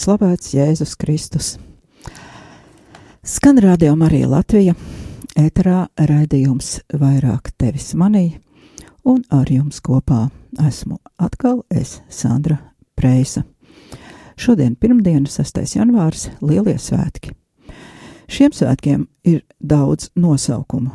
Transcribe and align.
slavēts 0.00 0.54
Jēzus 0.54 0.94
Kristus. 0.96 1.58
Skan 3.22 3.58
radio 3.60 3.92
Marija 4.00 4.30
Latvija, 4.30 4.72
ēterā 5.36 5.90
raidījums 6.08 6.78
vairāk 6.96 7.50
tevis 7.60 7.90
manī, 8.00 8.38
un 9.04 9.20
ar 9.28 9.50
jums 9.52 9.82
kopā 9.84 10.30
esmu 10.64 10.96
atkal 11.20 11.60
es, 11.68 11.98
Sandra 12.08 12.56
Preisa. 12.96 13.44
Šodien, 14.40 14.72
pirmdiena, 14.80 15.28
6. 15.28 15.60
janvārs, 15.76 16.30
lielie 16.40 16.78
svētki. 16.80 17.34
Šiem 18.30 18.56
svētkiem 18.56 19.04
ir 19.28 19.42
daudz 19.60 20.14
nosaukumu. 20.16 20.94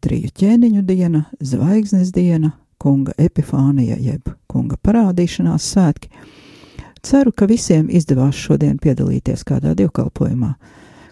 Triju 0.00 0.32
ķēniņu 0.40 0.86
diena, 0.88 1.26
zvaigznes 1.44 2.14
diena, 2.16 2.54
kunga 2.80 3.12
epifānija 3.20 4.00
jeb 4.00 4.32
kunga 4.48 4.80
parādīšanās 4.80 5.68
svētki. 5.74 6.08
Ceru, 7.02 7.32
ka 7.32 7.46
visiem 7.46 7.88
izdevās 7.90 8.36
šodien 8.36 8.78
piedalīties 8.82 9.44
kādā 9.46 9.74
dievkalpojumā, 9.78 10.52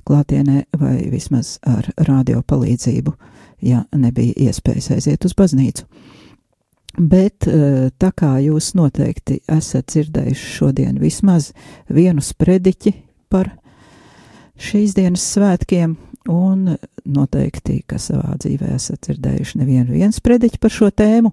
klātienē 0.06 0.65
vai 0.79 1.09
vismaz 1.11 1.56
ar 1.67 1.89
radio 2.09 2.42
palīdzību, 2.47 3.15
ja 3.67 3.84
nebija 3.97 4.48
iespējas 4.48 4.91
aiziet 4.97 5.25
uz 5.27 5.34
baznīcu. 5.39 5.87
Bet 6.97 7.47
eh, 7.51 7.91
tā 8.01 8.11
kā 8.17 8.37
jūs 8.41 8.73
noteikti 8.79 9.42
esat 9.53 9.91
dzirdējuši 9.92 10.53
šodien 10.57 10.97
vismaz 11.01 11.51
vienu 11.92 12.25
sprediķi 12.25 12.95
par 13.29 13.51
šīs 14.57 14.95
dienas 14.97 15.27
svētkiem, 15.34 15.97
un 16.33 16.73
noteikti, 17.07 17.83
ka 17.87 17.98
savā 18.03 18.37
dzīvē 18.41 18.73
esat 18.75 19.07
dzirdējuši 19.07 19.61
nevienu 19.61 19.95
vienu 19.95 20.14
sprediķi 20.17 20.61
par 20.62 20.73
šo 20.73 20.91
tēmu, 20.91 21.33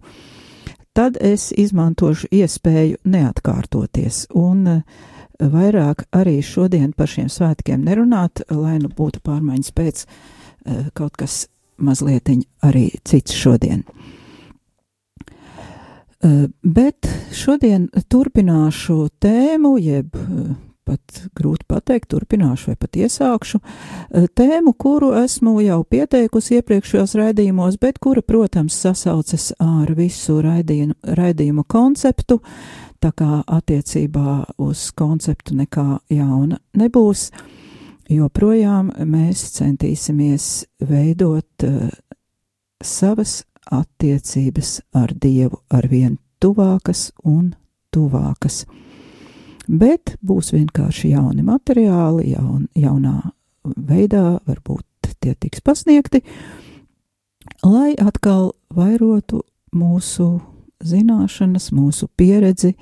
tad 0.94 1.18
es 1.22 1.52
izmantošu 1.58 2.28
iespēju 2.32 2.98
neatkārtoties 3.04 4.28
un 4.38 4.68
eh, 4.68 4.82
vairāk 5.40 6.06
arī 6.14 6.40
šodien 6.46 6.94
par 6.98 7.10
šiem 7.10 7.30
svētkiem 7.32 7.84
nerunāt, 7.84 8.46
lai 8.50 8.78
nu 8.82 8.90
būtu 8.94 9.24
pārmaiņas 9.26 9.72
pēc 9.76 10.06
eh, 10.06 10.10
kaut 10.94 11.18
kas 11.18 11.48
mazliet 11.78 12.30
arī 12.62 12.90
cits 13.04 13.34
šodien. 13.36 13.84
Eh, 16.24 16.48
Bet 16.64 17.10
šodien 17.34 17.90
turpināšu 18.10 19.10
tēmu, 19.20 19.78
jeb 19.82 20.16
pat 20.88 21.24
grūti 21.38 21.66
pateikt, 21.70 22.10
turpināšu 22.14 22.72
vai 22.72 22.78
pat 22.80 23.00
iesākšu 23.00 23.60
eh, 23.60 24.28
tēmu, 24.36 24.74
kuru 24.80 25.14
esmu 25.24 25.58
jau 25.64 25.82
pieteikusi 25.88 26.60
iepriekšējos 26.60 27.16
raidījumos, 27.20 27.80
bet 27.82 28.00
kura, 28.04 28.24
protams, 28.26 28.78
sasaucas 28.86 29.52
ar 29.64 29.94
visu 29.98 30.40
raidījumu, 30.44 30.98
raidījumu 31.20 31.66
konceptu, 31.70 32.40
tā 33.04 33.12
kā 33.16 33.42
attiecībā 33.48 34.38
uz 34.64 34.90
konceptu 34.96 35.58
nekā 35.60 35.88
jauna 36.14 36.60
nebūs. 36.80 37.30
Joprojām 38.12 38.92
mēs 39.08 39.46
centīsimies 39.56 40.48
veidot 40.84 41.64
uh, 41.66 41.88
savas 42.84 43.44
attiecības 43.72 44.82
ar 44.94 45.14
Dievu 45.16 45.64
arvien 45.72 46.18
tuvākas 46.44 47.12
un 47.24 47.54
tuvākas. 47.94 48.64
Bet 49.68 50.18
būs 50.25 50.51
vienkārši 50.53 51.13
jauni 51.13 51.44
materiāli, 51.46 52.34
jaun, 52.34 52.68
jaunā 52.75 53.19
veidā, 53.63 54.40
varbūt 54.47 55.13
tie 55.24 55.35
tiks 55.40 55.63
pasniegti, 55.63 56.19
lai 57.63 57.94
atkal 57.96 58.52
vairotu 58.75 59.44
mūsu 59.75 60.41
zināšanas, 60.84 61.72
mūsu 61.72 62.09
pieredzi 62.18 62.73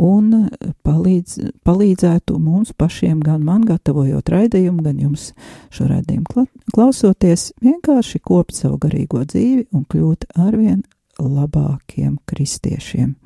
un 0.00 0.46
palīdz, 0.86 1.50
palīdzētu 1.66 2.38
mums 2.40 2.72
pašiem, 2.78 3.20
gan 3.24 3.42
man 3.44 3.66
gatavojot 3.68 4.30
raidījumu, 4.32 4.84
gan 4.86 5.02
jums 5.02 5.30
šo 5.74 5.90
raidījumu 5.90 6.46
klausoties, 6.72 7.50
vienkārši 7.60 8.22
kopt 8.24 8.56
savu 8.56 8.78
garīgo 8.80 9.24
dzīvi 9.26 9.66
un 9.74 9.84
kļūt 9.90 10.30
arvien 10.40 10.84
labākiem 11.20 12.16
kristiešiem. 12.30 13.16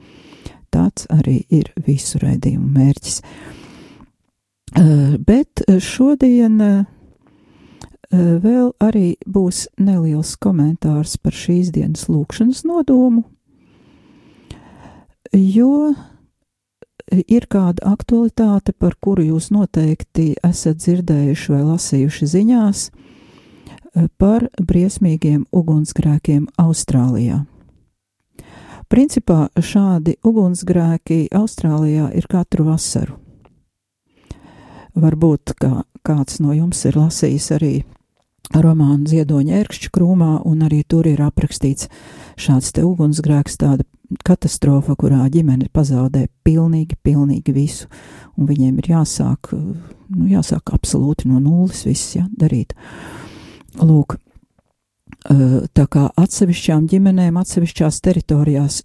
Tāds 0.75 1.07
arī 1.15 1.45
ir 1.55 1.71
visu 1.87 2.19
raidījumu 2.23 2.67
mērķis. 2.75 3.21
Bet 5.29 5.63
šodien 5.79 6.59
vēl 8.11 8.73
arī 8.83 9.15
būs 9.27 9.69
neliels 9.79 10.35
komentārs 10.43 11.15
par 11.23 11.35
šīs 11.35 11.71
dienas 11.75 12.09
lūkšanas 12.11 12.65
nodomu, 12.67 13.23
jo 15.31 15.95
ir 17.11 17.47
kāda 17.51 17.95
aktualitāte, 17.95 18.73
par 18.73 18.95
kuru 19.03 19.23
jūs 19.31 19.51
noteikti 19.55 20.35
esat 20.47 20.83
dzirdējuši 20.83 21.53
vai 21.55 21.63
lasījuši 21.71 22.31
ziņās, 22.35 22.85
par 24.19 24.49
briesmīgiem 24.59 25.45
ugunsgrēkiem 25.55 26.49
Austrālijā. 26.59 27.45
Principā 28.95 29.49
šādi 29.59 30.13
ugunsgrēki 30.23 31.25
Austrālijā 31.35 32.13
ir 32.15 32.29
katru 32.31 32.69
vasaru. 32.69 33.17
Varbūt 34.95 35.57
kā 35.59 35.81
kāds 36.07 36.39
no 36.39 36.55
jums 36.55 36.85
ir 36.87 36.95
lasījis 37.01 37.49
arī 37.57 37.73
romānu 38.55 39.11
Ziedoņa 39.11 39.57
ērkšķu 39.65 39.91
krūmā, 39.97 40.29
un 40.47 40.63
arī 40.63 40.85
tur 40.87 41.09
ir 41.11 41.25
aprakstīts 41.27 41.89
šāds 42.39 42.71
te 42.77 42.85
ugunsgrēks, 42.87 43.59
tāda 43.65 43.83
katastrofa, 44.23 44.95
kurā 44.95 45.27
ģimene 45.27 45.67
pazaudē 45.75 46.29
pilnīgi, 46.47 46.95
pilnīgi 47.03 47.57
visu, 47.57 47.91
un 48.39 48.47
viņiem 48.47 48.79
ir 48.79 48.93
jāsāk, 48.93 49.57
nu, 49.59 50.29
jāsāk 50.31 50.71
absolūti 50.71 51.27
no 51.33 51.43
nulles 51.43 51.83
viss, 51.89 52.15
ja, 52.15 52.29
darīt. 52.39 52.79
Lūk, 53.83 54.21
tā 55.25 55.85
kā 55.89 56.09
atsevišķām 56.21 56.85
ģimenēm, 56.91 57.37
atsevišķās 57.41 58.01
teritorijās 58.05 58.83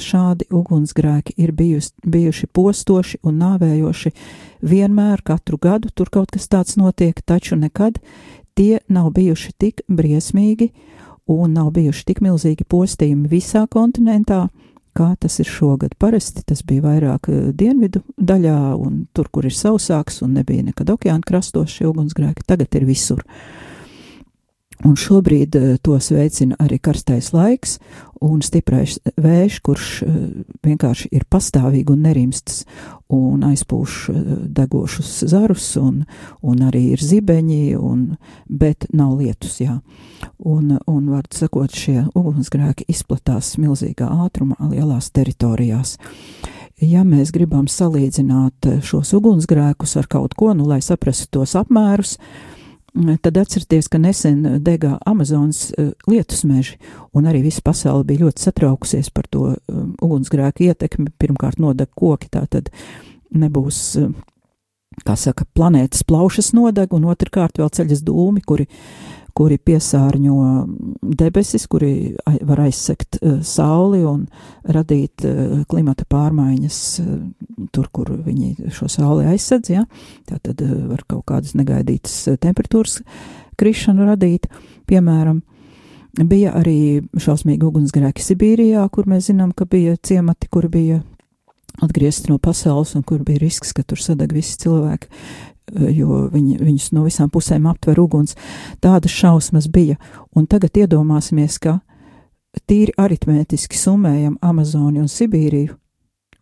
šādi 0.00 0.46
ugunsgrēki 0.48 1.34
ir 1.36 1.52
bijus, 1.52 1.92
bijuši 2.04 2.48
postoši 2.48 3.20
un 3.28 3.36
nāvējoši 3.42 4.12
vienmēr, 4.64 5.20
katru 5.22 5.58
gadu 5.60 5.90
tur 5.94 6.08
kaut 6.12 6.32
kas 6.32 6.48
tāds 6.48 6.78
notiek, 6.80 7.20
taču 7.20 7.58
nekad 7.60 8.00
tie 8.56 8.80
nav 8.88 9.10
bijuši 9.12 9.52
tik 9.58 9.82
briesmīgi 9.88 10.70
un 11.28 11.52
nav 11.52 11.70
bijuši 11.76 12.06
tik 12.08 12.22
milzīgi 12.24 12.64
postījumi 12.64 13.28
visā 13.28 13.66
kontinentā, 13.70 14.46
kā 14.96 15.12
tas 15.20 15.38
ir 15.40 15.48
šogad. 15.48 15.94
Parasti 16.00 16.42
tas 16.46 16.64
bija 16.64 16.86
vairāk 16.86 17.28
dienvidu 17.56 18.02
daļā 18.16 18.74
un 18.80 19.04
tur, 19.12 19.28
kur 19.32 19.44
ir 19.48 19.56
sausāks 19.56 20.22
un 20.24 20.38
nebija 20.40 20.64
nekad 20.70 20.92
okeāna 20.96 21.24
krastos 21.26 21.76
šie 21.76 21.88
ugunsgrēki, 21.92 22.44
tagad 22.48 22.80
ir 22.80 22.88
visur. 22.88 23.24
Un 24.82 24.96
šobrīd 24.98 25.54
tos 25.86 26.08
veicina 26.10 26.56
arī 26.58 26.80
karstais 26.82 27.28
laiks 27.30 27.76
un 28.22 28.40
stiprais 28.42 28.96
vējš, 29.14 29.58
kurš 29.62 29.90
vienkārši 30.66 31.10
ir 31.14 31.26
pastāvīgi 31.30 31.94
un 31.94 32.02
nerimsts 32.06 32.64
un 33.12 33.44
aizpūš 33.46 33.98
degošus 34.56 35.12
zarus, 35.30 35.68
un, 35.78 36.02
un 36.42 36.64
arī 36.66 36.82
ir 36.96 37.02
zibeņi, 37.04 37.76
un, 37.78 38.16
bet 38.48 38.88
nav 38.90 39.20
lietus, 39.20 39.60
jā. 39.62 39.78
Un, 40.38 40.78
un 40.86 41.10
var 41.12 41.28
sakot, 41.30 41.70
šie 41.70 42.08
ugunsgrēki 42.18 42.88
izplatās 42.90 43.54
milzīgā 43.62 44.08
ātrumā 44.26 44.72
lielās 44.72 45.12
teritorijās. 45.14 45.98
Ja 46.82 47.04
mēs 47.06 47.30
gribam 47.30 47.68
salīdzināt 47.70 48.66
šos 48.82 49.12
ugunsgrēkus 49.14 49.94
ar 50.00 50.08
kaut 50.10 50.34
ko, 50.34 50.50
nu, 50.58 50.66
lai 50.66 50.80
saprastu 50.82 51.28
tos 51.38 51.54
apmērus, 51.60 52.16
uh, 52.16 52.51
Tad 52.92 53.38
atcerieties, 53.40 53.86
ka 53.88 53.96
nesen 53.96 54.42
degā 54.60 54.98
Amazonas 55.08 55.70
uh, 55.72 55.94
lietusmeži, 56.10 56.76
un 57.16 57.28
arī 57.30 57.40
visa 57.46 57.62
pasaule 57.64 58.04
bija 58.04 58.26
ļoti 58.26 58.44
satraukusies 58.44 59.08
par 59.16 59.30
to 59.32 59.46
um, 59.54 59.94
ugunsgrēku 60.04 60.66
ietekmi. 60.66 61.08
Pirmkārt, 61.16 61.56
nodeg 61.62 61.88
koki, 61.96 62.28
tā 62.32 62.44
tad 62.52 62.68
nebūs, 63.32 63.80
uh, 64.02 64.12
kā 65.08 65.16
saka, 65.16 65.48
planētas 65.56 66.04
plaušas 66.04 66.52
nodeg, 66.52 66.92
un 66.92 67.08
otrkārt 67.08 67.56
vēl 67.62 67.72
ceļas 67.72 68.04
dūmi, 68.04 68.44
kuri, 68.44 68.68
kuri 69.36 69.58
piesārņo 69.58 70.36
debesis, 71.18 71.66
kuri 71.70 72.14
var 72.46 72.64
aizsekt 72.66 73.18
uh, 73.20 73.38
sauli 73.46 74.02
un 74.06 74.26
radīt 74.64 75.24
uh, 75.26 75.62
klimata 75.70 76.06
pārmaiņas 76.08 76.80
uh, 77.02 77.14
tur, 77.74 77.88
kur 77.92 78.12
viņi 78.26 78.72
šo 78.74 78.90
sauli 78.92 79.28
aizsedz, 79.32 79.72
ja? 79.72 79.86
tā 80.28 80.40
tad 80.42 80.60
var 80.62 81.04
kaut 81.08 81.24
kādas 81.30 81.56
negaidītas 81.58 82.36
temperatūras 82.42 83.00
krišanu 83.60 84.06
radīt, 84.10 84.50
piemēram. 84.90 85.42
Bija 86.28 86.52
arī 86.58 87.00
šausmīgi 87.16 87.64
ugunsgrēki 87.64 88.20
Sibīrijā, 88.20 88.82
kur 88.92 89.06
mēs 89.08 89.30
zinām, 89.30 89.54
ka 89.56 89.64
bija 89.64 89.96
ciemati, 89.96 90.50
kur 90.52 90.66
bija 90.68 91.00
atgriezti 91.80 92.28
no 92.28 92.36
pasaules 92.42 92.92
un 92.98 93.04
kur 93.06 93.22
bija 93.24 93.40
risks, 93.40 93.72
ka 93.72 93.84
tur 93.86 94.00
sadeg 94.00 94.34
visi 94.36 94.58
cilvēki. 94.60 95.08
Eh, 95.70 95.92
jo 95.94 96.26
viņi, 96.32 96.58
viņus 96.60 96.90
no 96.96 97.04
visām 97.06 97.30
pusēm 97.30 97.68
aptver 97.70 98.00
uguns. 98.02 98.34
Tādas 98.82 99.14
šausmas 99.14 99.68
bija, 99.70 99.98
un 100.34 100.48
tagad 100.50 100.76
iedomāsimies, 100.82 101.58
ka 101.62 101.78
tīri 102.68 102.94
aritmētiski 102.98 103.78
summējam 103.78 104.36
Amazoni 104.42 105.00
un 105.00 105.08
Sibīriju, 105.08 105.76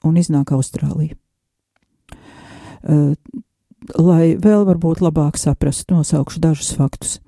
un 0.09 0.17
iznāk 0.17 0.55
Austrālija. 0.57 1.15
Uh, 2.81 3.13
lai 4.01 4.35
vēl 4.41 4.65
varbūt 4.65 5.03
labāk 5.05 5.37
saprastu, 5.37 5.99
nosaukšu 5.99 6.41
dažus 6.41 6.73
faktus. 6.73 7.19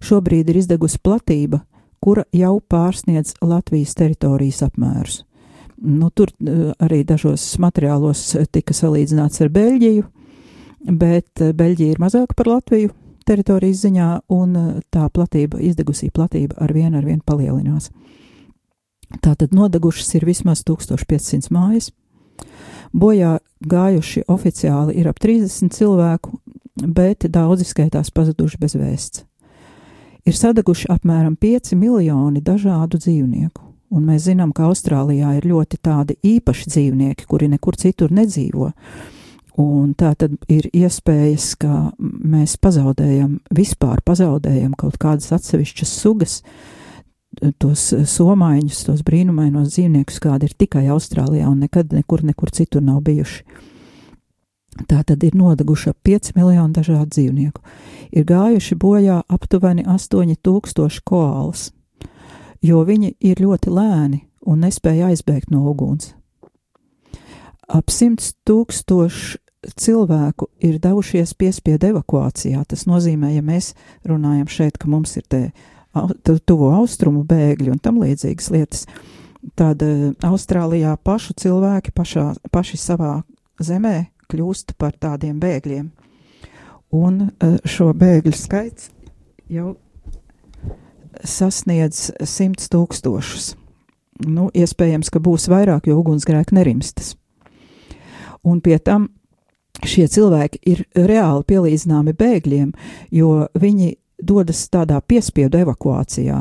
Šobrīd 0.00 0.48
ir 0.48 0.62
izdegusi 0.62 0.96
platība, 1.04 1.60
kura 2.00 2.24
jau 2.32 2.56
pārsniedz 2.64 3.36
Latvijas 3.44 3.92
teritorijas 3.98 4.62
apmērus. 4.64 5.22
Nu, 5.76 6.08
tur 6.08 6.32
uh, 6.32 6.72
arī 6.80 7.04
dažos 7.04 7.44
materiālos 7.60 8.32
tika 8.50 8.72
salīdzināts 8.72 9.44
ar 9.44 9.52
Beļģiju, 9.52 10.08
bet 10.84 11.40
eh, 11.40 11.52
Beļģija 11.52 11.94
ir 11.94 12.02
mazāka 12.02 12.36
par 12.36 12.50
Latviju 12.52 12.92
teritorijas 13.28 13.82
ziņā, 13.84 14.08
un 14.34 14.56
eh, 14.56 14.68
tā 14.94 15.08
platība, 15.12 15.60
izdegusī 15.62 16.10
platība 16.14 16.58
ar 16.62 16.72
vienu 16.74 17.00
ar 17.00 17.06
vienu 17.06 17.22
palielinās. 17.26 17.90
Tātad 19.24 19.54
nodegušas 19.56 20.14
ir 20.18 20.26
vismaz 20.28 20.62
1500 20.68 21.48
mājas. 21.54 21.90
Bojā 22.92 23.38
gājuši 23.68 24.26
oficiāli 24.28 24.96
ir 25.00 25.08
ap 25.08 25.18
30 25.20 25.72
cilvēku, 25.76 26.38
bet 26.84 27.26
daudzi 27.32 27.66
skaitās 27.68 28.12
pazuduši 28.14 28.60
bez 28.60 28.76
vēsts. 28.78 29.24
Ir 30.28 30.36
sadeguši 30.36 30.90
apmēram 30.92 31.38
5 31.40 31.72
miljoni 31.76 32.42
dažādu 32.44 33.00
dzīvnieku, 33.00 33.62
un 33.96 34.04
mēs 34.04 34.26
zinām, 34.28 34.52
ka 34.52 34.68
Austrālijā 34.68 35.38
ir 35.38 35.48
ļoti 35.48 35.80
tādi 35.80 36.18
īpaši 36.36 36.68
dzīvnieki, 36.68 37.24
kuri 37.28 37.48
nekur 37.48 37.76
citur 37.80 38.12
nedzīvo. 38.12 38.68
Uh, 38.68 39.17
Un 39.58 39.90
tā 39.98 40.12
tad 40.14 40.36
ir 40.46 40.68
iespējas, 40.70 41.56
ka 41.58 41.90
mēs 41.98 42.54
pazaudējam, 42.62 43.40
vispār 43.50 44.04
pazaudējam 44.06 44.76
kaut 44.78 45.00
kādas 45.02 45.32
atsevišķas 45.34 45.94
sugas, 45.98 46.36
tos 47.58 47.88
somaiņus, 48.06 48.84
tos 48.86 49.02
brīnumainos 49.06 49.72
dzīvniekus, 49.72 50.20
kādi 50.22 50.46
ir 50.46 50.54
tikai 50.62 50.84
Austrālijā 50.94 51.48
un 51.50 51.64
nekad 51.64 51.90
nekur, 51.94 52.22
nekur 52.26 52.52
citur 52.54 52.84
nav 52.86 53.02
bijuši. 53.08 53.42
Tā 54.86 55.00
tad 55.02 55.24
ir 55.26 55.34
nodeguši 55.34 55.90
ap 55.90 55.98
5 56.06 56.36
miljoni 56.36 56.76
dažādu 56.76 57.10
dzīvnieku. 57.16 57.62
Ir 58.14 58.28
gājuši 58.28 58.78
bojā 58.78 59.18
aptuveni 59.26 59.82
8000 59.82 61.02
koalas, 61.02 61.72
jo 62.62 62.84
viņi 62.86 63.16
ir 63.18 63.42
ļoti 63.42 63.74
lēni 63.74 64.22
un 64.46 64.62
nespēja 64.62 65.10
aizbēgt 65.10 65.50
no 65.50 65.64
uguns. 65.72 66.12
Ap 67.68 67.90
100 67.90 68.46
tūkstoši 68.46 69.47
cilvēku 69.76 70.48
ir 70.64 70.78
devušies 70.82 71.34
piespiedu 71.38 71.92
evakuācijā. 71.92 72.62
Tas 72.68 72.86
nozīmē, 72.88 73.32
ja 73.34 73.42
mēs 73.44 73.74
runājam 74.08 74.48
šeit, 74.50 74.78
ka 74.78 74.90
mums 74.90 75.16
ir 75.20 75.26
te 75.28 75.42
tuvo 76.46 76.70
austrumu 76.76 77.24
bēgļi 77.28 77.72
un 77.72 77.80
tam 77.82 78.00
līdzīgas 78.02 78.50
lietas, 78.54 78.84
tad 79.58 79.82
e, 79.82 80.12
Austrālijā 80.26 80.94
pašu 81.04 81.34
cilvēki 81.38 81.94
pašā, 81.96 82.30
paši 82.52 82.78
savā 82.80 83.12
zemē 83.62 84.08
kļūst 84.28 84.76
par 84.78 84.94
tādiem 85.00 85.38
bēgļiem. 85.40 85.88
Un 86.96 87.20
e, 87.28 87.52
šo 87.68 87.90
bēgļu 87.96 88.34
skaits 88.36 88.90
jau 89.52 89.74
sasniedz 91.24 92.10
simts 92.28 92.68
tūkstošus. 92.72 93.54
Nu, 94.26 94.48
iespējams, 94.54 95.12
ka 95.14 95.22
būs 95.22 95.46
vairāk, 95.50 95.86
jo 95.86 96.00
ugunsgrēki 96.00 96.56
nerimstas. 96.58 97.14
Un 98.46 98.60
pie 98.62 98.78
tam 98.82 99.08
šie 99.86 100.08
cilvēki 100.10 100.60
ir 100.66 100.84
reāli 100.96 101.46
pielīdzināmi 101.48 102.14
bēgļiem, 102.18 102.72
jo 103.14 103.46
viņi 103.58 103.94
dodas 104.18 104.64
tādā 104.66 104.98
piespiedu 105.06 105.60
evakuācijā, 105.62 106.40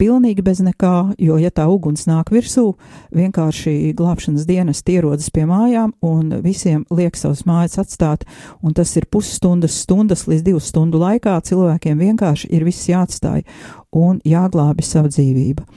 pilnīgi 0.00 0.42
bez 0.44 0.62
nekā, 0.64 1.12
jo, 1.20 1.36
ja 1.40 1.50
tā 1.52 1.66
uguns 1.68 2.06
nāk 2.08 2.32
virsū, 2.32 2.72
vienkārši 3.14 3.92
glābšanas 3.96 4.46
dienas 4.48 4.80
ierodas 4.88 5.28
pie 5.30 5.44
mājām 5.48 5.92
un 6.00 6.38
visiem 6.44 6.86
liek 6.90 7.16
savas 7.16 7.44
mājas 7.44 7.78
atstāt, 7.82 8.24
un 8.62 8.72
tas 8.72 8.94
ir 8.96 9.08
pusstundas, 9.10 9.76
stundas 9.84 10.24
līdz 10.28 10.46
divu 10.46 10.62
stundu 10.64 11.00
laikā 11.02 11.36
cilvēkiem 11.44 12.00
vienkārši 12.00 12.48
ir 12.48 12.64
viss 12.64 12.88
jāatstāj 12.88 13.44
un 13.92 14.22
jāglābi 14.24 14.86
savu 14.86 15.12
dzīvību. 15.12 15.68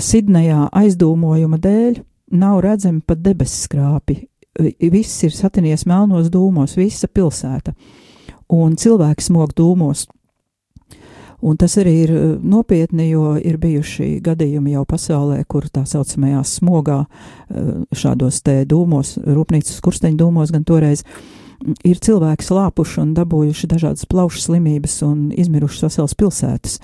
Sidnejā 0.00 0.70
aizdūmojuma 0.72 1.58
dēļ 1.60 2.00
nav 2.40 2.62
redzami 2.64 3.02
pat 3.04 3.20
debesu 3.20 3.66
skrāpi, 3.66 4.22
viss 4.58 5.22
ir 5.24 5.34
satinies 5.34 5.86
melnos 5.88 6.30
dūmos, 6.32 6.76
visa 6.76 7.08
pilsēta, 7.08 7.74
un 8.52 8.76
cilvēki 8.76 9.24
smog 9.24 9.54
dūmos. 9.56 10.08
Un 11.42 11.56
tas 11.58 11.74
arī 11.80 11.92
ir 12.04 12.10
nopietni, 12.38 13.08
jo 13.10 13.32
ir 13.34 13.56
bijuši 13.58 14.20
gadījumi 14.22 14.76
jau 14.76 14.84
pasaulē, 14.86 15.40
kur 15.50 15.66
tā 15.66 15.82
saucamajā 15.90 16.44
smogā, 16.46 17.00
šādos 17.98 18.38
te 18.46 18.60
dūmos, 18.70 19.16
rūpnīcas 19.26 19.80
kursteņu 19.82 20.20
dūmos 20.20 20.52
gan 20.54 20.62
toreiz, 20.68 21.02
ir 21.82 21.98
cilvēki 21.98 22.46
slāpuši 22.46 23.02
un 23.02 23.10
dabūjuši 23.18 23.72
dažādas 23.74 24.06
plaušu 24.06 24.38
slimības 24.44 25.00
un 25.08 25.32
izmirušas 25.34 25.88
veselas 25.88 26.14
pilsētas. 26.14 26.78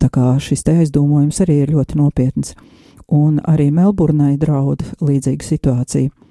Tā 0.00 0.08
kā 0.12 0.32
šis 0.40 0.64
te 0.64 0.78
aizdomojums 0.80 1.44
arī 1.44 1.60
ir 1.66 1.76
ļoti 1.76 2.00
nopietns. 2.00 2.56
Un 3.12 3.36
arī 3.44 3.68
Melburnai 3.68 4.38
draud 4.40 4.80
līdzīga 5.04 5.44
situācija. 5.44 6.23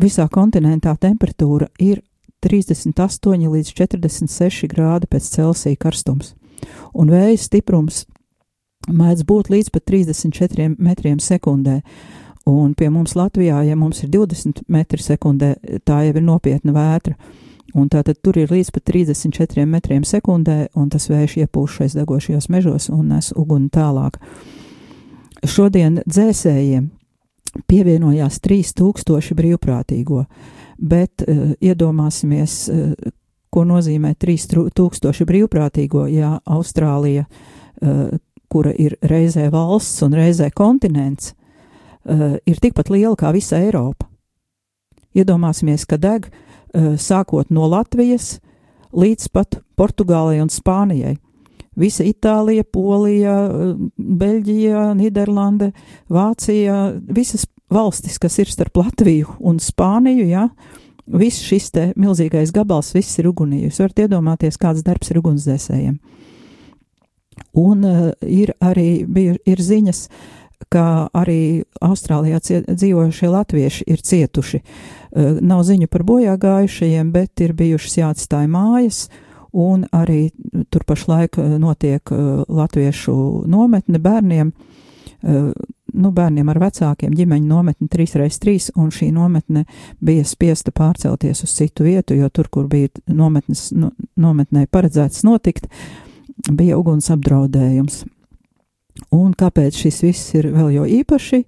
Visā 0.00 0.26
kontinentā 0.30 0.94
temperatūra 1.00 1.68
ir 1.78 2.02
38 2.44 3.46
līdz 3.48 3.70
46 3.72 4.68
grādi 4.68 5.08
pēc 5.10 5.28
Celsija 5.36 5.78
karstums, 5.80 6.34
un 6.92 7.12
vēja 7.12 7.38
stiprums 7.40 8.04
mēdz 8.90 9.24
būt 9.28 9.50
līdz 9.54 9.70
pat 9.72 9.86
34 9.88 10.74
metriem 10.78 11.20
sekundē. 11.22 11.80
Un 12.44 12.74
pie 12.76 12.90
mums 12.92 13.14
Latvijā, 13.16 13.62
ja 13.64 13.76
mums 13.76 14.02
ir 14.04 14.10
20 14.12 14.66
metri 14.68 15.00
sekundē, 15.00 15.54
tā 15.88 16.02
jau 16.04 16.12
ir 16.12 16.24
nopietna 16.26 16.74
vētra. 16.76 17.14
Un 17.74 17.88
tātad 17.88 18.18
tur 18.22 18.36
ir 18.38 18.52
līdz 18.52 18.68
pat 18.74 18.84
34 18.90 19.64
metriem 19.66 20.04
sekundē, 20.04 20.68
un 20.76 20.90
tas 20.92 21.08
vējš 21.08 21.38
iepūš 21.46 21.78
šais 21.78 21.96
degošajos 21.96 22.50
mežos 22.52 22.90
un 22.92 23.08
nes 23.14 23.32
uguni 23.34 23.72
tālāk. 23.72 24.20
Šodien 25.48 26.02
dzēsējiem 26.04 26.90
pievienojās 27.68 28.40
3000 28.44 29.36
brīvprātīgo, 29.38 30.24
bet 30.78 31.24
uh, 31.24 31.52
iedomāsimies, 31.62 32.56
uh, 32.68 33.12
ko 33.54 33.64
nozīmē 33.68 34.14
3000 34.18 35.28
brīvprātīgo, 35.28 36.06
ja 36.10 36.36
Austrālija, 36.44 37.26
uh, 37.26 38.06
kura 38.50 38.74
ir 38.78 38.96
reizē 39.02 39.48
valsts 39.50 40.02
un 40.06 40.14
reizē 40.18 40.50
kontinents, 40.54 41.32
uh, 41.34 42.36
ir 42.46 42.62
tikpat 42.62 42.90
liela 42.90 43.16
kā 43.18 43.32
visa 43.34 43.60
Eiropa. 43.62 44.08
Iedomāsimies, 45.14 45.86
ka 45.86 45.98
deg 45.98 46.26
uh, 46.30 46.94
sākot 46.98 47.50
no 47.54 47.68
Latvijas 47.70 48.38
līdz 48.94 49.30
pat 49.34 49.60
Portugālei 49.78 50.42
un 50.42 50.50
Spānijai 50.50 51.16
visa 51.80 52.04
Itālija, 52.06 52.64
Polija, 52.64 53.34
Beļģija, 53.96 54.86
Nīderlande, 54.98 55.72
Vācija, 56.12 56.78
visas 57.08 57.46
valstis, 57.72 58.18
kas 58.22 58.38
ir 58.38 58.50
starp 58.50 58.76
Latviju 58.82 59.38
un 59.44 59.58
Spāniju, 59.62 60.26
jā, 60.28 60.48
viss 61.06 61.44
šis 61.44 61.70
te 61.74 61.86
milzīgais 62.00 62.52
gabals, 62.54 62.92
viss 62.94 63.18
ir 63.20 63.28
ugunī. 63.30 63.64
Jūs 63.66 63.80
varat 63.82 64.04
iedomāties, 64.06 64.60
kāds 64.60 64.84
darbs 64.86 65.12
ir 65.12 65.20
ugunsdzēsējiem. 65.20 65.98
Un 67.58 67.84
uh, 67.86 68.08
ir 68.22 68.54
arī 68.62 69.04
bija, 69.06 69.36
ir 69.46 69.62
ziņas, 69.62 70.06
ka 70.72 71.10
arī 71.14 71.64
Austrālijā 71.84 72.40
dzīvojušie 72.66 73.30
latvieši 73.30 73.86
ir 73.90 74.02
cietuši. 74.06 74.60
Uh, 74.60 75.38
nav 75.42 75.64
ziņu 75.66 75.90
par 75.90 76.06
bojā 76.06 76.36
gājušajiem, 76.40 77.12
bet 77.14 77.42
ir 77.44 77.54
bijušas 77.58 77.98
jāatstāj 78.00 78.48
mājas, 78.50 79.06
un 79.54 79.86
arī 79.94 80.28
tur 80.70 80.84
pašlaik 80.86 81.38
notiek 81.62 82.10
uh, 82.12 82.42
latviešu 82.48 83.16
nometne 83.50 84.02
bērniem. 84.02 84.52
Uh, 85.24 85.52
nu, 85.94 86.10
bērniem 86.14 86.48
ar 86.50 86.58
vecākiem 86.62 87.14
ģimeņu 87.14 87.48
nometni 87.48 87.88
3x3, 87.90 88.72
un 88.80 88.90
šī 88.94 89.10
nometne 89.14 89.64
bija 90.04 90.24
spiesta 90.26 90.74
pārcelties 90.74 91.44
uz 91.46 91.54
citu 91.54 91.86
vietu, 91.86 92.16
jo 92.18 92.28
tur, 92.34 92.50
kur 92.50 92.66
bija 92.70 92.90
nometnes, 93.06 93.68
no, 93.76 93.92
nometnē 94.20 94.66
paredzēts 94.72 95.24
notikt, 95.26 95.68
bija 96.50 96.78
uguns 96.80 97.10
apdraudējums. 97.14 98.02
Un 99.14 99.32
kāpēc 99.38 99.78
šis 99.84 100.02
viss 100.04 100.34
ir 100.38 100.50
vēl 100.54 100.70
jo 100.76 100.84
īpaši 101.00 101.42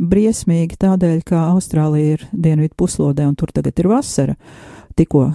briesmīgi? 0.00 0.76
Tādēļ, 0.80 1.22
ka 1.28 1.46
Austrālija 1.52 2.18
ir 2.18 2.26
dienvidu 2.32 2.76
puslodē 2.80 3.26
un 3.28 3.36
tur 3.38 3.52
tagad 3.54 3.80
ir 3.80 3.88
vasara, 3.92 4.36
tikko, 4.96 5.30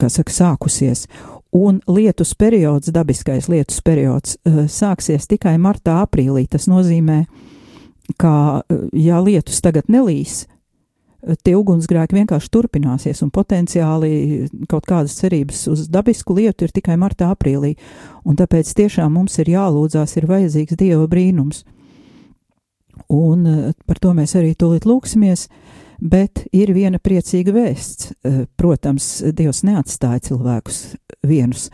kā 0.00 0.10
saka, 0.12 0.34
sākusies. 0.34 1.06
Un 1.54 1.80
lietus 1.88 2.34
periods, 2.36 2.92
dabiskais 2.92 3.48
lietus 3.48 3.80
periods, 3.84 4.36
eh, 4.44 4.66
sāksies 4.68 5.26
tikai 5.30 5.56
martā, 5.56 6.02
aprīlī. 6.04 6.46
Tas 6.48 6.68
nozīmē, 6.68 7.26
ka, 8.18 8.62
eh, 8.68 8.88
ja 8.92 9.20
lietus 9.22 9.60
tagad 9.60 9.88
nelīs, 9.88 10.46
tie 11.42 11.54
ugunsgrēki 11.58 12.14
vienkārši 12.14 12.50
turpināsies, 12.54 13.22
un 13.24 13.32
potenciāli 13.34 14.48
kaut 14.70 14.86
kādas 14.88 15.16
cerības 15.18 15.64
uz 15.72 15.88
dabisku 15.90 16.36
lietu 16.38 16.68
ir 16.68 16.74
tikai 16.74 16.96
martā, 17.00 17.32
aprīlī. 17.34 17.74
Un 18.24 18.38
tāpēc 18.38 18.70
tiešām 18.78 19.16
mums 19.18 19.38
ir 19.42 19.50
jālūdzās, 19.56 20.16
ir 20.16 20.28
vajadzīgs 20.30 20.78
Dieva 20.78 21.08
brīnums. 21.10 21.64
Un 23.08 23.46
eh, 23.46 23.72
par 23.86 24.00
to 24.02 24.14
mēs 24.16 24.36
arī 24.38 24.54
tūlīt 24.58 24.86
lūksimies, 24.88 25.48
bet 26.00 26.46
ir 26.52 26.72
viena 26.76 27.00
priecīga 27.02 27.54
vēsts. 27.54 28.12
Eh, 28.24 28.44
protams, 28.56 29.22
Dievs 29.34 29.64
neatstāja 29.66 30.30
cilvēkus 30.30 30.96
vienus, 31.26 31.68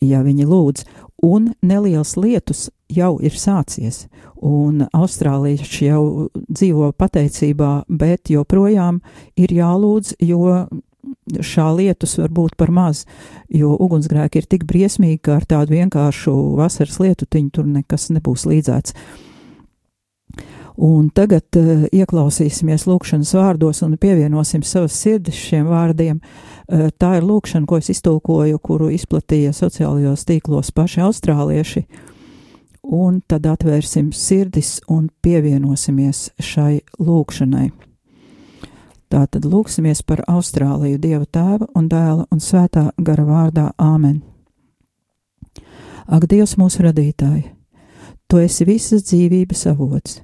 ja 0.00 0.22
viņi 0.24 0.48
lūdz, 0.48 0.84
un 1.22 1.52
neliels 1.62 2.16
lietus 2.16 2.68
jau 2.90 3.18
ir 3.22 3.36
sācies, 3.36 4.06
un 4.36 4.86
austrālieši 4.96 5.88
jau 5.90 6.28
dzīvo 6.48 6.92
pateicībā, 6.96 7.84
bet 7.88 8.32
joprojām 8.32 9.00
ir 9.36 9.52
jālūdz, 9.52 10.16
jo 10.24 10.68
šā 11.40 11.66
lietus 11.76 12.16
var 12.20 12.32
būt 12.34 12.56
par 12.60 12.72
maz, 12.74 13.04
jo 13.48 13.72
ugunsgrēki 13.80 14.40
ir 14.40 14.48
tik 14.50 14.66
briesmīgi, 14.68 15.20
ka 15.26 15.38
ar 15.38 15.46
tādu 15.48 15.76
vienkāršu 15.78 16.34
vasaras 16.58 17.00
lietutiņu 17.02 17.50
tur 17.54 17.68
nekas 17.68 18.10
nebūs 18.14 18.46
līdzēts. 18.50 18.96
Un 20.80 21.10
tagad 21.12 21.44
uh, 21.60 21.82
ieklausīsimies 21.92 22.86
lūkšanas 22.88 23.34
vārdos 23.36 23.82
un 23.84 23.98
pievienosim 24.00 24.62
savas 24.64 24.94
sirdis 24.96 25.36
šiem 25.36 25.66
vārdiem. 25.68 26.22
Uh, 26.64 26.86
tā 26.96 27.18
ir 27.18 27.26
lūkšana, 27.28 27.68
ko 27.68 27.76
es 27.76 27.90
iztulkoju, 27.92 28.60
kuru 28.64 28.88
izplatīja 28.96 29.52
sociālajos 29.56 30.24
tīklos 30.24 30.72
paši 30.72 31.02
austrālieši. 31.04 31.84
Un 32.96 33.20
tad 33.28 33.44
atvērsim 33.50 34.08
sirdis 34.16 34.78
un 34.88 35.10
pievienosimies 35.20 36.30
šai 36.40 36.80
lūkšanai. 36.96 37.68
Tātad 39.10 39.44
lūksimies 39.44 40.00
par 40.06 40.22
Austrāliju 40.30 40.96
Dieva 41.02 41.26
tēva 41.26 41.66
un 41.76 41.90
dēla 41.90 42.28
un 42.30 42.40
svētā 42.40 42.92
gara 42.96 43.26
vārdā 43.26 43.68
Āmen. 43.76 44.20
Ak, 46.06 46.24
Dievs 46.30 46.56
mūsu 46.56 46.86
radītāji, 46.86 47.50
Tu 48.30 48.38
esi 48.38 48.62
visas 48.62 49.02
dzīvības 49.08 49.64
avots 49.72 50.20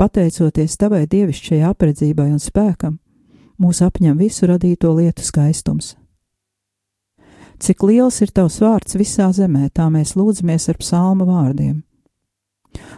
Pateicoties 0.00 0.78
tavai 0.80 1.02
dievišķajai 1.12 1.66
apredzībai 1.68 2.30
un 2.32 2.38
spēkam, 2.40 2.94
mūs 3.60 3.82
apņem 3.84 4.14
visu 4.16 4.46
radīto 4.48 4.94
lietu 4.96 5.20
skaistums. 5.20 5.90
Cik 7.60 7.84
liels 7.84 8.22
ir 8.24 8.32
tavs 8.32 8.56
vārds 8.64 8.96
visā 8.96 9.26
zemē, 9.36 9.66
tā 9.76 9.90
mēs 9.92 10.14
lūdzamies 10.16 10.70
ar 10.72 10.80
psalma 10.80 11.26
vārdiem. 11.28 11.82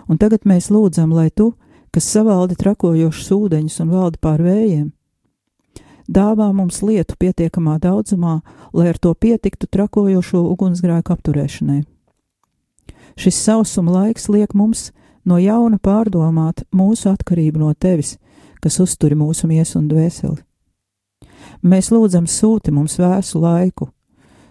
Un 0.06 0.22
tagad 0.22 0.46
mēs 0.46 0.70
lūdzam, 0.70 1.10
lai 1.10 1.32
tu, 1.34 1.48
kas 1.90 2.06
savaldi 2.06 2.54
trakojošus 2.62 3.34
ūdeņus 3.34 3.82
un 3.82 3.90
valdi 3.90 4.22
pār 4.22 4.46
vējiem, 4.46 4.86
dāvā 6.06 6.52
mums 6.54 6.84
lietu 6.86 7.18
pietiekamā 7.18 7.80
daudzumā, 7.82 8.38
lai 8.70 8.92
ar 8.94 9.02
to 9.02 9.10
pietiktu 9.18 9.66
trakojošo 9.66 10.46
ugunsgrēku 10.54 11.18
apturēšanai. 11.18 11.82
Šis 13.18 13.42
sausuma 13.42 13.98
laiks 13.98 14.30
liek 14.30 14.54
mums 14.54 14.92
no 15.24 15.38
jauna 15.38 15.78
pārdomāt 15.78 16.64
mūsu 16.74 17.10
atkarību 17.12 17.62
no 17.62 17.72
tevis, 17.74 18.16
kas 18.62 18.78
uzturi 18.82 19.18
mūsu 19.18 19.48
miesu 19.50 19.78
un 19.80 19.88
dvēseli. 19.90 20.40
Mēs 21.62 21.90
lūdzam 21.94 22.26
sūti 22.26 22.72
mums 22.74 22.98
vēsu 22.98 23.40
laiku, 23.42 23.90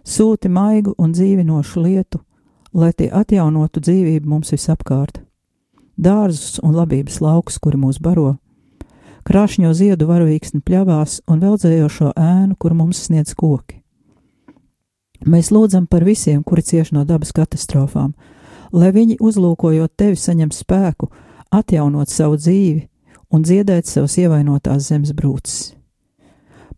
sūti 0.03 0.49
maigu 0.51 0.93
un 0.97 1.11
dzīvinošu 1.15 1.83
lietu, 1.83 2.21
lai 2.73 2.91
tie 2.95 3.09
atjaunotu 3.11 3.83
dzīvību 3.83 4.29
mums 4.31 4.51
visapkārt, 4.53 5.21
dārzus 5.97 6.59
un 6.63 6.75
labības 6.75 7.19
laukus, 7.23 7.59
kuri 7.59 7.79
mūs 7.79 7.99
baro, 8.03 8.37
krāšņo 9.27 9.73
ziedu 9.77 10.07
varavīksni 10.09 10.63
pļavās 10.65 11.21
un 11.27 11.43
veldzējošo 11.43 12.13
ēnu, 12.15 12.55
kur 12.57 12.75
mums 12.75 13.03
sniedz 13.07 13.35
koki. 13.37 13.81
Mēs 15.21 15.51
lūdzam 15.53 15.85
par 15.85 16.03
visiem, 16.07 16.41
kuri 16.43 16.63
cieš 16.65 16.95
no 16.95 17.03
dabas 17.05 17.29
katastrofām, 17.35 18.15
lai 18.71 18.91
viņi, 18.95 19.19
uzlūkojot 19.19 19.93
tevi, 19.97 20.17
saņem 20.17 20.51
spēku, 20.55 21.11
atjaunot 21.51 22.09
savu 22.09 22.39
dzīvi 22.39 22.87
un 23.31 23.43
dziedēt 23.43 23.87
savas 23.87 24.17
ievainotās 24.19 24.89
zemes 24.89 25.13
brūces. 25.15 25.73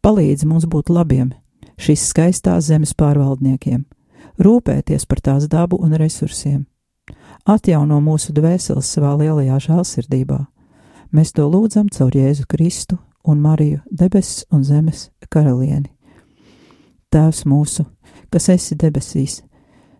Palīdzi 0.03 0.47
mums 0.50 0.67
būt 0.67 0.91
labiem, 0.91 1.31
šīs 1.79 2.09
skaistās 2.09 2.67
zemes 2.67 2.93
pārvaldniekiem, 2.97 3.85
rūpēties 4.43 5.05
par 5.07 5.21
tās 5.23 5.47
dabu 5.47 5.79
un 5.79 5.95
resursiem, 6.00 6.65
atjauno 7.45 8.01
mūsu 8.03 8.35
dvēseles 8.35 8.89
savā 8.89 9.13
lielajā 9.21 9.62
žēlsirdībā. 9.67 10.39
Mēs 11.13 11.33
to 11.38 11.45
lūdzam 11.47 11.89
caur 11.93 12.13
Jēzu 12.15 12.47
Kristu 12.50 12.97
un 13.23 13.41
Mariju, 13.41 13.79
debesis 13.91 14.43
un 14.51 14.63
zemes 14.65 15.09
karalieni. 15.29 15.91
Tēvs 17.13 17.43
mūsu, 17.45 17.85
kas 18.33 18.50
esi 18.50 18.75
debesīs, 18.75 19.43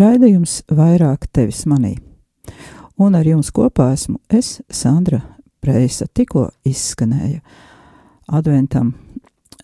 Raidījums 0.00 0.62
vairāk 0.72 1.28
tevis 1.32 1.64
manī. 1.70 1.94
Un 3.00 3.16
ar 3.18 3.26
jums 3.26 3.50
kopā 3.54 3.90
esmu 3.94 4.20
es, 4.32 4.60
Sandra 4.70 5.20
Preisa, 5.64 6.06
tikko 6.06 6.48
izskanēja 6.68 7.40
adventam, 8.28 8.92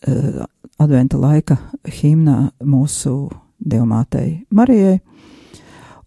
uh, 0.09 0.43
adventa 0.81 1.21
laika 1.21 1.57
himnā 2.01 2.51
mūsu 2.65 3.15
dievmātei 3.61 4.47
Marijai, 4.51 5.01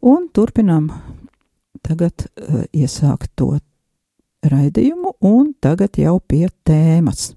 un 0.02 0.28
turpinām 0.34 0.90
tagad 1.86 2.26
uh, 2.26 2.64
iesākt 2.74 3.32
to 3.40 3.54
raidījumu, 4.44 5.16
un 5.22 5.54
tagad 5.62 5.98
jau 5.98 6.18
pie 6.20 6.48
tēmas. 6.68 7.34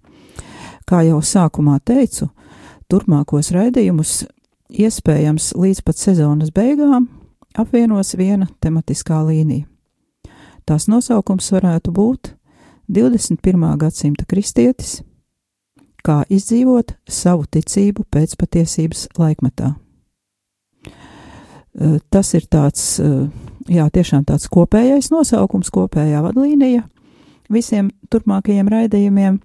Kā 0.87 1.03
jau 1.07 1.21
sākumā 1.23 1.79
teicu, 1.85 2.31
turpmākos 2.91 3.53
raidījumus 3.55 4.25
iespējams 4.71 5.53
līdz 5.57 5.83
pat 5.87 6.01
sezonas 6.01 6.53
beigām 6.55 7.09
apvienos 7.57 8.15
viena 8.19 8.49
tematiskā 8.61 9.23
līnija. 9.27 9.67
Tās 10.67 10.89
nosaukums 10.91 11.49
varētu 11.55 11.93
būt 11.95 12.33
21. 12.91 13.67
gadsimta 13.79 14.27
kristietis, 14.29 15.01
kā 16.03 16.23
izdzīvot 16.31 16.97
savu 17.11 17.47
ticību 17.51 18.07
pēcpatiesības 18.11 19.09
laikmetā. 19.19 19.73
Tas 22.11 22.33
ir 22.35 22.47
tāds, 22.51 22.97
jā, 23.69 23.87
tiešām 23.93 24.25
tāds 24.27 24.49
kopējais 24.51 25.11
nosaukums, 25.13 25.71
kopējā 25.75 26.23
vadlīnija 26.25 26.87
visiem 27.53 27.91
turpmākajiem 28.11 28.71
raidījumiem, 28.71 29.39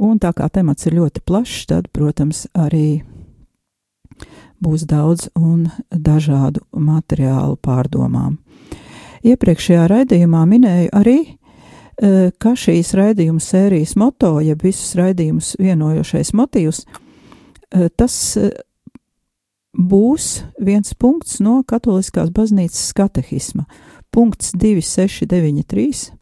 un 0.00 0.20
tā 0.22 0.32
kā 0.36 0.48
temats 0.52 0.86
ir 0.88 0.96
ļoti 0.96 1.24
plašs, 1.26 1.66
tad, 1.72 1.90
protams, 1.92 2.46
arī 2.56 3.02
būs 4.64 4.86
daudz 4.88 5.28
un 5.38 5.68
dažādu 5.90 6.60
materiālu 6.72 7.56
pārdomām. 7.62 8.38
Iepriekšējā 9.26 9.88
raidījumā 9.90 10.44
minēju 10.46 10.88
arī, 10.94 11.18
e, 11.28 11.30
ka 12.38 12.50
šīs 12.58 12.94
raidījuma 12.98 13.40
sērijas 13.42 13.96
moto, 13.98 14.40
jeb 14.44 14.62
visus 14.62 14.94
raidījumus 14.98 15.56
vienojošais 15.58 16.32
motīvs, 16.38 16.78
e, 16.84 16.86
tas 17.96 18.14
e, 18.36 18.38
būs 19.74 20.44
viens 20.62 20.94
punkts 20.94 21.40
no 21.40 21.62
Katoliskās 21.66 22.30
baznīcas 22.30 22.92
katehisma. 22.94 23.64
Punkts 24.14 24.52
2693, 24.56 26.12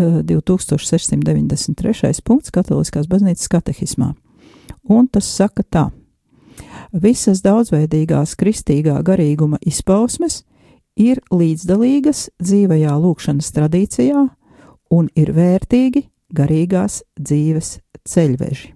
2693. 0.00 2.22
punkts 2.24 2.50
Katoliskās 2.50 3.06
baznīcas 3.10 3.48
katehismā. 3.50 4.14
Un 4.88 5.08
tas 5.12 5.26
saka 5.28 5.62
tā 5.62 5.90
visas 6.92 7.42
daudzveidīgās 7.44 8.36
kristīgā 8.40 8.98
garīguma 9.06 9.60
izpausmes 9.66 10.42
ir 11.00 11.20
līdzdalīgas 11.32 12.28
dzīvajā 12.42 12.96
lūkšanas 13.04 13.52
tradīcijā 13.56 14.26
un 14.90 15.08
ir 15.16 15.32
vērtīgi 15.36 16.04
garīgās 16.34 17.02
dzīves 17.18 17.78
ceļveži. 18.08 18.74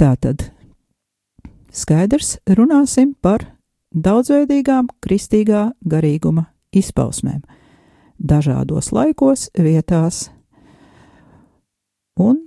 Tātad 0.00 0.48
skaidrs 1.72 2.36
runāsim 2.48 3.14
par 3.22 3.44
daudzveidīgām 3.92 4.88
kristīgā 5.04 5.70
garīguma 5.84 6.48
izpausmēm 6.72 7.42
dažādos 8.22 8.92
laikos, 8.94 9.48
vietās 9.58 10.28
un 12.18 12.38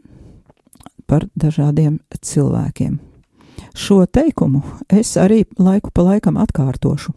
par 1.06 1.28
dažādiem 1.36 2.00
cilvēkiem. 2.22 3.15
Šo 3.76 4.06
teikumu 4.06 4.62
es 4.90 5.16
arī 5.20 5.44
laiku 5.60 5.92
pa 5.94 6.06
laikam 6.06 6.38
atkārtošu, 6.42 7.14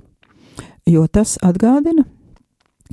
jo 0.88 1.06
tas 1.06 1.36
atgādina, 1.44 2.04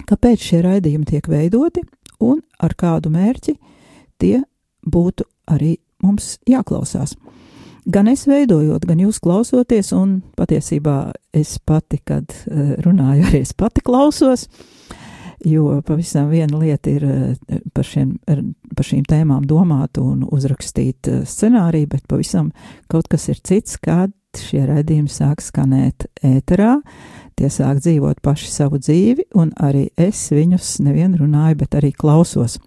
kāpēc 0.06 0.50
šie 0.50 0.62
raidījumi 0.66 1.08
tiek 1.10 1.30
veidoti 1.32 1.86
un 2.24 2.42
ar 2.60 2.76
kādu 2.78 3.12
mērķi 3.14 3.56
tie 4.22 4.40
būtu 4.86 5.26
arī 5.52 5.78
mums 6.04 6.38
jāklausās. 6.50 7.16
Gan 7.86 8.08
es 8.10 8.24
veidojot, 8.26 8.86
gan 8.90 9.02
jūs 9.04 9.20
klausoties, 9.22 9.92
un 9.94 10.18
patiesībā 10.38 11.14
es 11.38 11.60
pati, 11.62 12.00
kad 12.02 12.32
eh, 12.34 12.74
runāju, 12.82 13.28
arī 13.30 13.44
es 13.46 13.54
pati 13.54 13.84
klausos, 13.86 14.48
jo 15.46 15.82
pavisam 15.86 16.30
viena 16.30 16.58
lieta 16.60 16.90
ir 16.90 17.06
eh, 17.06 17.60
par, 17.74 17.86
šiem, 17.86 18.16
par 18.26 18.88
šīm 18.88 19.06
tēmām 19.10 19.46
domāt 19.48 20.00
un 20.02 20.26
uzrakstīt 20.26 21.10
eh, 21.12 21.22
scenāriju, 21.30 21.92
bet 21.94 22.08
pavisam 22.10 22.52
kaut 22.92 23.10
kas 23.12 23.30
ir 23.30 23.42
cits, 23.46 23.78
kad 23.78 24.14
šie 24.36 24.66
raidījumi 24.68 25.12
sāk 25.12 25.44
skanēt 25.44 26.08
ēterā, 26.26 26.80
tie 27.40 27.50
sāk 27.52 27.80
dzīvot 27.84 28.20
paši 28.26 28.52
savu 28.52 28.82
dzīvi, 28.82 29.30
un 29.40 29.54
arī 29.64 29.88
es 29.96 30.28
viņus 30.34 30.80
nevien 30.84 31.16
runāju, 31.20 31.62
bet 31.62 31.78
arī 31.80 31.94
klausos. 31.96 32.58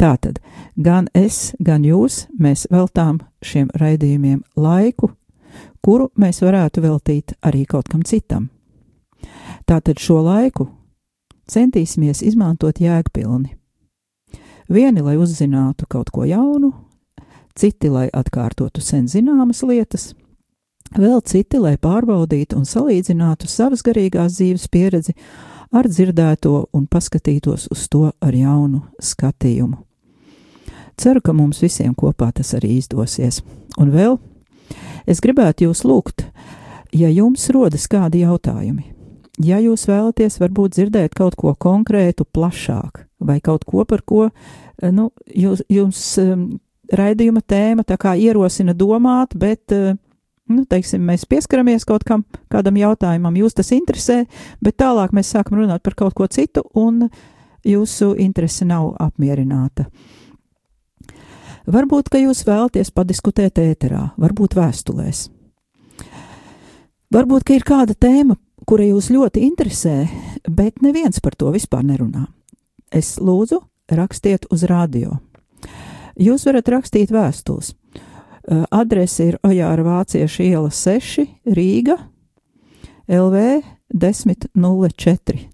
Tātad 0.00 0.40
gan 0.76 1.08
es, 1.14 1.52
gan 1.62 1.84
jūs, 1.86 2.26
mēs 2.34 2.66
veltām 2.72 3.22
šiem 3.44 3.70
raidījumiem 3.78 4.42
laiku, 4.58 5.12
kuru 5.84 6.10
mēs 6.18 6.42
varētu 6.42 6.82
veltīt 6.82 7.36
arī 7.46 7.64
kaut 7.70 7.88
kam 7.92 8.02
citam. 8.02 8.50
Tātad 9.68 10.02
šo 10.02 10.18
laiku 10.26 10.66
centīsimies 11.50 12.22
izmantot 12.22 12.80
jēgpilni. 12.80 13.56
Vieni, 14.72 15.02
lai 15.02 15.18
uzzinātu 15.20 15.86
kaut 15.90 16.10
ko 16.14 16.24
jaunu, 16.24 16.72
citi, 17.58 17.90
lai 17.92 18.08
atkārtotu 18.12 18.80
sen 18.80 19.08
zināmas 19.10 19.62
lietas, 19.66 20.12
vēl 20.96 21.20
citi, 21.26 21.58
lai 21.60 21.76
pārbaudītu 21.76 22.56
un 22.56 22.68
salīdzinātu 22.68 23.50
savas 23.50 23.82
garīgās 23.84 24.38
dzīves 24.38 24.68
pieredzi 24.72 25.16
ar 25.72 25.88
dzirdēto 25.88 26.68
un 26.72 26.86
paskatītos 26.86 27.68
uz 27.72 27.88
to 27.88 28.10
ar 28.20 28.34
jaunu 28.36 28.84
skatījumu. 29.00 29.80
Ceru, 30.96 31.22
ka 31.24 31.32
mums 31.32 31.62
visiem 31.64 31.94
kopā 31.96 32.30
tas 32.36 32.52
arī 32.54 32.76
izdosies. 32.78 33.40
Un 33.80 33.90
vēl 33.92 34.18
es 35.08 35.20
gribētu 35.24 35.66
jūs 35.66 35.82
lūgt, 35.88 36.26
ja 36.92 37.08
jums 37.08 37.48
rodas 37.50 37.88
kādi 37.90 38.22
jautājumi, 38.22 38.84
ja 39.40 39.60
jūs 39.62 39.86
vēlaties 39.88 40.38
varbūt 40.42 40.76
dzirdēt 40.76 41.16
kaut 41.16 41.36
ko 41.40 41.54
konkrētu, 41.54 42.26
plašāk, 42.28 43.06
vai 43.22 43.40
kaut 43.40 43.64
ko, 43.64 43.86
par 43.88 44.02
ko 44.04 44.26
eh, 44.28 44.90
nu, 44.92 45.10
jūs, 45.26 45.64
jums 45.72 46.02
um, 46.20 46.46
raidījuma 46.92 47.40
tēma 47.46 47.86
tā 47.88 47.96
kā 48.00 48.14
ierosina 48.18 48.74
domāt, 48.76 49.36
bet, 49.38 49.72
uh, 49.72 49.96
nu, 50.52 50.64
teiksim, 50.68 51.04
mēs 51.08 51.24
pieskaramies 51.28 51.86
kaut 51.88 52.04
kam, 52.04 52.26
kādam 52.52 52.76
jautājumam, 52.80 53.36
jūs 53.40 53.56
tas 53.56 53.72
interesē, 53.72 54.22
bet 54.60 54.80
tālāk 54.82 55.14
mēs 55.16 55.32
sākam 55.32 55.62
runāt 55.62 55.84
par 55.86 55.96
kaut 55.96 56.16
ko 56.18 56.28
citu, 56.28 56.66
un 56.74 57.06
jūsu 57.64 58.12
interese 58.20 58.66
nav 58.68 58.92
apmierināta. 59.00 59.86
Varbūt, 61.72 62.10
ka 62.10 62.18
jūs 62.18 62.42
vēlaties 62.42 62.90
padiskutēt 62.90 63.60
ēterā, 63.62 64.08
varbūt 64.18 64.56
vēstulēs. 64.58 65.28
Varbūt, 67.12 67.44
ka 67.46 67.54
ir 67.54 67.62
kāda 67.68 67.94
tēma, 67.94 68.34
kura 68.72 68.86
jūs 68.88 69.10
ļoti 69.12 69.42
interesē, 69.44 70.06
bet 70.48 70.78
neviens 70.80 71.20
par 71.20 71.34
to 71.36 71.50
vispār 71.52 71.82
nerunā. 71.84 72.22
Es 72.88 73.18
lūdzu, 73.20 73.58
rakstiet 73.92 74.46
uz 74.48 74.62
radio. 74.64 75.18
Jūs 76.16 76.46
varat 76.48 76.70
rakstīt 76.72 77.12
vēstules. 77.12 77.74
Adrese 78.72 79.26
ir 79.28 79.36
Ojāra 79.44 79.84
Vācieša 79.84 80.46
iela 80.46 80.70
6, 80.72 81.26
Rīga, 81.52 81.98
LV 83.12 83.44
1004. 83.92 85.44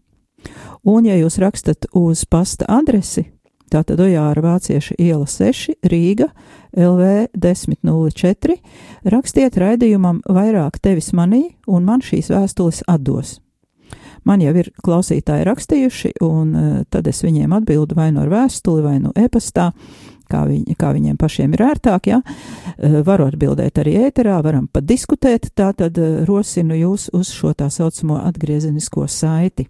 Un, 0.86 1.10
ja 1.10 1.18
jūs 1.18 1.40
rakstat 1.42 1.90
uz 1.98 2.22
pasta 2.22 2.70
adresi, 2.70 3.26
tātad 3.72 4.00
Ojāra 4.02 4.42
Vācieša 4.44 4.96
iela 4.98 5.26
6, 5.28 5.78
Rīga, 5.88 6.30
LV 6.76 7.32
1004, 7.36 8.58
rakstiet 9.14 9.58
raidījumam 9.58 10.22
vairāk 10.28 10.80
tevis 10.82 11.12
manī, 11.16 11.44
un 11.66 11.86
man 11.88 12.04
šīs 12.04 12.32
vēstules 12.34 12.84
atdos. 12.88 13.38
Man 14.28 14.42
jau 14.42 14.52
ir 14.60 14.68
klausītāji 14.84 15.46
rakstījuši, 15.48 16.12
un 16.26 16.52
uh, 16.52 16.68
tad 16.90 17.08
es 17.08 17.22
viņiem 17.24 17.54
atbildu 17.56 17.96
vai 17.96 18.10
no 18.12 18.24
nu 18.26 18.32
vēstuli, 18.32 18.84
vai 18.84 18.98
no 18.98 19.12
nu 19.12 19.24
e-pastā, 19.24 19.70
kā, 20.28 20.42
viņi, 20.48 20.76
kā 20.76 20.92
viņiem 20.96 21.16
pašiem 21.20 21.54
ir 21.56 21.64
ērtāk. 21.70 22.10
Ja? 22.10 22.20
Uh, 22.20 23.00
varu 23.06 23.30
atbildēt 23.30 23.80
arī 23.80 23.96
ēterā, 24.08 24.36
varam 24.44 24.66
pat 24.72 24.84
diskutēt, 24.88 25.52
tā 25.56 25.70
tad 25.76 25.96
uh, 26.02 26.22
rosinu 26.28 26.76
jūs 26.76 27.08
uz 27.16 27.32
šo 27.32 27.54
tā 27.56 27.70
saucamo 27.72 28.20
atgriezenisko 28.26 29.08
saiti. 29.08 29.68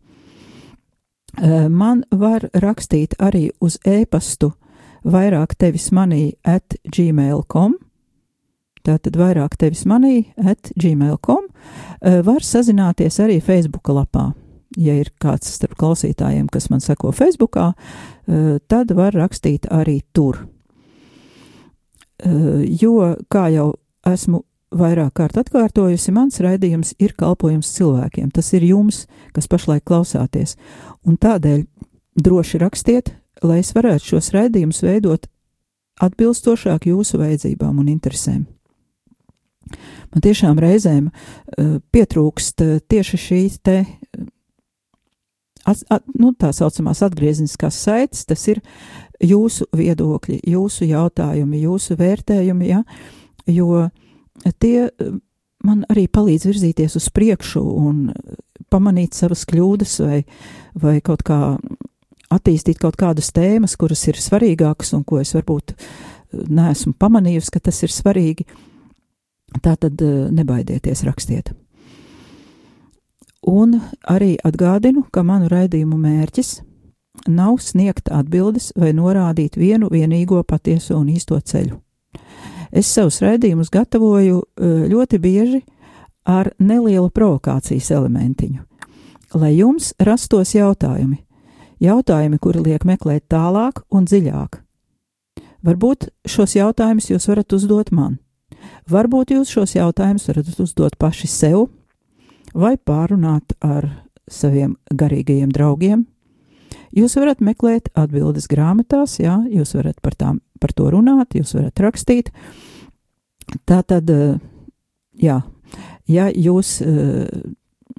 Man 1.70 2.02
var 2.10 2.48
rakstīt 2.54 3.14
arī 3.22 3.48
uz 3.62 3.78
e-pastu 3.86 4.52
vairāk 5.06 5.54
tevis 5.58 5.90
manī 5.94 6.32
at 6.42 6.74
gmail.com. 6.84 7.76
Tātad 8.86 9.18
vairāk 9.20 9.56
tevis 9.60 9.84
manī 9.86 10.32
at 10.38 10.72
gmail.com. 10.80 11.48
Var 12.00 12.44
sazināties 12.44 13.20
arī 13.22 13.40
Facebook 13.44 13.90
lapā. 13.92 14.32
Ja 14.76 14.94
ir 14.98 15.10
kāds 15.22 15.48
starp 15.56 15.78
klausītājiem, 15.80 16.48
kas 16.52 16.68
man 16.70 16.82
seko 16.84 17.12
Facebookā, 17.16 17.72
tad 18.68 18.92
var 18.94 19.16
rakstīt 19.16 19.66
arī 19.72 20.00
tur. 20.12 20.42
Jo, 22.18 23.14
kā 23.32 23.48
jau 23.54 23.72
esmu 24.06 24.42
vairāk 24.74 25.14
kārt 25.16 25.38
atkārtojusi, 25.40 26.12
mans 26.12 26.40
raidījums 26.44 26.92
ir 27.00 27.14
kalpojums 27.18 27.70
cilvēkiem. 27.76 28.28
Tas 28.34 28.52
ir 28.56 28.66
jums, 28.68 29.06
kas 29.32 29.48
pašlaik 29.48 29.86
klausāties. 29.88 30.56
Un 31.08 31.16
tādēļ 31.16 31.64
droši 32.18 32.60
rakstiet, 32.62 33.14
lai 33.42 33.62
es 33.62 33.72
varētu 33.76 34.12
šos 34.12 34.32
raidījumus 34.34 34.82
veidot 34.84 35.28
atbilstošāk 36.04 36.88
jūsu 36.90 37.20
vajadzībām 37.22 37.80
un 37.80 37.90
interesēm. 37.90 38.46
Man 40.14 40.24
tiešām 40.24 40.60
reizēm 40.62 41.10
uh, 41.10 41.78
pietrūkst 41.92 42.64
uh, 42.64 42.78
tieši 42.88 43.20
šīs 43.20 43.58
te, 43.66 43.82
uh, 43.84 44.26
at, 45.68 45.82
at, 45.92 46.04
nu, 46.18 46.32
tā 46.38 46.50
saucamās 46.56 47.02
atgriezniskās 47.04 47.78
saites, 47.84 48.24
tas 48.28 48.44
ir 48.50 48.62
jūsu 49.24 49.68
viedokļi, 49.76 50.40
jūsu 50.48 50.88
jautājumi, 50.88 51.62
jūsu 51.66 51.98
vērtējumi, 51.98 52.70
ja, 52.70 52.82
jo 53.50 53.88
tie 54.62 54.88
man 55.66 55.82
arī 55.90 56.06
palīdz 56.08 56.46
virzīties 56.48 56.96
uz 57.00 57.08
priekšu 57.14 57.62
un 57.62 58.08
pamanīt 58.70 59.16
savas 59.16 59.44
kļūdas 59.48 59.98
vai, 60.04 60.22
vai 60.78 60.98
kaut 61.04 61.24
kā 61.26 61.56
attīstīt 62.32 62.80
kaut 62.82 62.98
kādas 63.00 63.32
tēmas, 63.32 63.76
kuras 63.80 64.04
ir 64.10 64.20
svarīgākas 64.20 64.92
un 64.96 65.04
ko 65.08 65.20
es 65.22 65.32
varbūt 65.36 65.74
neesmu 66.32 66.92
pamanījusi, 67.00 67.52
ka 67.54 67.62
tas 67.70 67.80
ir 67.86 67.94
svarīgi. 67.94 68.44
Tā 69.64 69.78
tad 69.80 70.02
nebaidieties 70.36 71.06
rakstiet. 71.08 71.54
Un 73.48 73.78
arī 74.04 74.34
atgādinu, 74.44 75.06
ka 75.08 75.22
manu 75.24 75.48
raidījumu 75.48 75.96
mērķis 75.96 76.58
nav 77.32 77.56
sniegt 77.64 78.10
atbildes 78.12 78.72
vai 78.76 78.92
norādīt 78.92 79.56
vienu 79.56 79.88
vienīgo 79.90 80.42
patieso 80.44 80.98
un 80.98 81.08
īsto 81.08 81.38
ceļu. 81.40 81.78
Es 82.68 82.90
savus 82.92 83.22
raidījumus 83.24 83.70
gatavoju 83.72 84.42
ļoti 84.92 85.20
bieži 85.22 85.62
ar 86.28 86.52
nelielu 86.60 87.08
provokācijas 87.14 87.90
elementiņu, 87.96 88.62
lai 89.40 89.54
jums 89.56 89.94
rastos 90.04 90.52
jautājumi, 90.54 91.22
jautājumi, 91.80 92.38
kuri 92.38 92.64
liek 92.66 92.84
meklēt 92.88 93.24
tālāk 93.32 93.82
un 93.88 94.04
dziļāk. 94.08 94.60
Varbūt 95.64 96.10
šos 96.28 96.54
jautājumus 96.54 97.08
jūs 97.10 97.26
varat 97.30 97.52
uzdot 97.56 97.90
man, 97.90 98.18
varbūt 98.90 99.32
jūs 99.34 99.50
šos 99.56 99.74
jautājumus 99.78 100.28
varat 100.30 100.60
uzdot 100.60 100.98
paši 101.00 101.30
sev, 101.32 101.66
vai 102.54 102.76
pārunāt 102.76 103.56
ar 103.64 103.88
saviem 104.28 104.76
garīgajiem 104.92 105.50
draugiem. 105.52 106.06
Jūs 106.92 107.16
varat 107.18 107.42
meklēt 107.44 107.90
atbildes 107.96 108.48
grāmatās, 108.48 109.18
jā, 109.20 109.36
jūs 109.52 109.74
varat 109.76 109.98
par, 110.04 110.16
tām, 110.16 110.40
par 110.60 110.72
to 110.76 110.88
runāt, 110.92 111.36
jūs 111.36 111.54
varat 111.56 111.80
rakstīt. 111.84 112.30
Tā 113.68 113.82
tad, 113.88 114.08
jā, 115.16 115.38
ja 116.08 116.28
jūs 116.32 116.78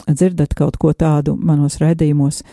dzirdat 0.07 0.55
kaut 0.57 0.77
ko 0.79 0.93
tādu 0.93 1.35
manos 1.35 1.79
raidījumos, 1.81 2.43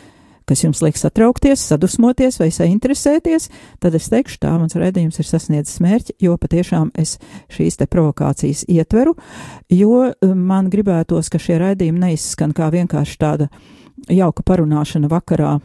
kas 0.47 0.63
jums 0.63 0.81
liek 0.85 0.99
satraukties, 0.99 1.63
sadusmoties 1.73 2.39
vai 2.39 2.49
sainteresēties, 2.55 3.49
tad 3.83 3.97
es 3.99 4.07
teikšu, 4.13 4.39
tā 4.45 4.53
mans 4.55 4.77
redzējums 4.79 5.19
ir 5.19 5.27
sasniedzis 5.27 5.81
mērķi, 5.83 6.17
jo 6.23 6.37
patiešām 6.39 6.93
es 6.99 7.17
šīs 7.53 7.81
te 7.81 7.89
provokācijas 7.91 8.63
ietveru, 8.71 9.17
jo 9.75 10.05
um, 10.07 10.37
man 10.47 10.71
gribētos, 10.71 11.31
ka 11.33 11.43
šie 11.43 11.59
raidījumi 11.63 12.05
neizskan 12.05 12.55
kā 12.57 12.71
vienkārši 12.75 13.19
tāda 13.19 13.51
jauka 14.13 14.47
parunāšana 14.47 15.11
vakarā 15.11 15.57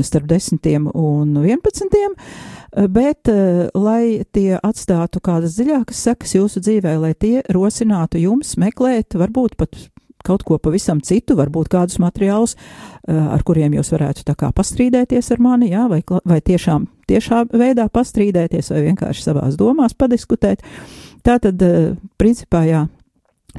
starp 0.00 0.26
desmitiem 0.26 0.88
un 0.88 1.36
vienpadsmitiem, 1.44 2.16
bet 2.90 3.30
uh, 3.30 3.66
lai 3.74 4.24
tie 4.34 4.58
atstātu 4.58 5.22
kādas 5.24 5.56
dziļākas 5.58 6.04
sekas 6.08 6.36
jūsu 6.36 6.62
dzīvē, 6.64 6.96
lai 7.00 7.14
tie 7.14 7.42
rosinātu 7.54 8.22
jums 8.22 8.56
meklēt, 8.60 9.14
varbūt 9.18 9.58
pat 9.60 9.76
kaut 10.24 10.44
ko 10.46 10.58
pavisam 10.58 11.02
citu, 11.04 11.36
varbūt 11.36 11.68
kādus 11.72 12.00
materiālus, 12.00 12.56
eh, 12.56 13.12
ar 13.14 13.44
kuriem 13.44 13.76
jūs 13.76 13.92
varētu 13.92 14.24
tā 14.24 14.34
kā 14.40 14.50
pastrīdēties 14.56 15.30
ar 15.34 15.42
mani, 15.44 15.70
jā, 15.74 15.84
vai, 15.90 16.00
vai 16.24 16.40
tiešām 16.40 16.86
tiešā 17.10 17.44
veidā 17.52 17.90
pastrīdēties, 17.92 18.70
vai 18.72 18.84
vienkārši 18.88 19.26
savās 19.26 19.58
domās 19.60 19.92
padiskutēt. 19.92 20.64
Tā 21.24 21.38
tad, 21.40 21.60
eh, 21.62 21.92
principā, 22.18 22.64
jā, 22.64 22.86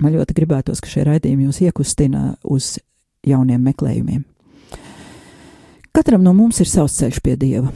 man 0.01 0.13
ļoti 0.17 0.33
gribētos, 0.33 0.81
ka 0.81 0.89
šie 0.89 1.05
raidījumi 1.05 1.45
jūs 1.45 1.61
iekustina 1.69 2.35
uz 2.43 2.79
jauniem 3.25 3.61
meklējumiem. 3.61 4.25
Katram 5.93 6.23
no 6.23 6.33
mums 6.33 6.59
ir 6.59 6.67
savs 6.67 6.97
ceļš 6.97 7.21
pie 7.23 7.37
Dieva, 7.37 7.71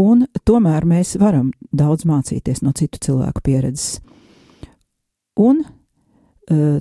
un 0.00 0.24
tomēr 0.48 0.86
mēs 0.88 1.14
varam 1.20 1.50
daudz 1.72 2.06
mācīties 2.08 2.64
no 2.64 2.72
citu 2.76 3.00
cilvēku 3.04 3.44
pieredzes. 3.44 4.00
Un 5.40 5.62
uh, 5.64 6.80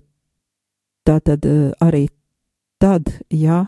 Tā 1.09 1.17
tad 1.25 1.45
eh, 1.49 1.71
arī 1.81 2.07
tad, 2.77 3.09
ja 3.33 3.63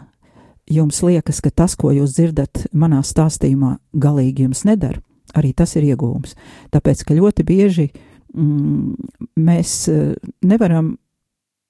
jums 0.70 1.00
liekas, 1.02 1.40
ka 1.42 1.50
tas, 1.50 1.74
ko 1.80 1.90
jūs 1.90 2.14
dzirdat 2.14 2.68
manā 2.78 3.02
stāstījumā, 3.02 3.80
galīgi 3.98 4.46
jums 4.46 4.62
nedara, 4.68 5.02
arī 5.34 5.50
tas 5.58 5.74
ir 5.80 5.88
iegūms. 5.90 6.36
Tāpēc, 6.70 7.02
ka 7.08 7.18
ļoti 7.18 7.46
bieži 7.48 7.88
mm, 7.90 8.94
mēs 9.42 9.74
eh, 9.90 10.14
nevaram 10.46 10.94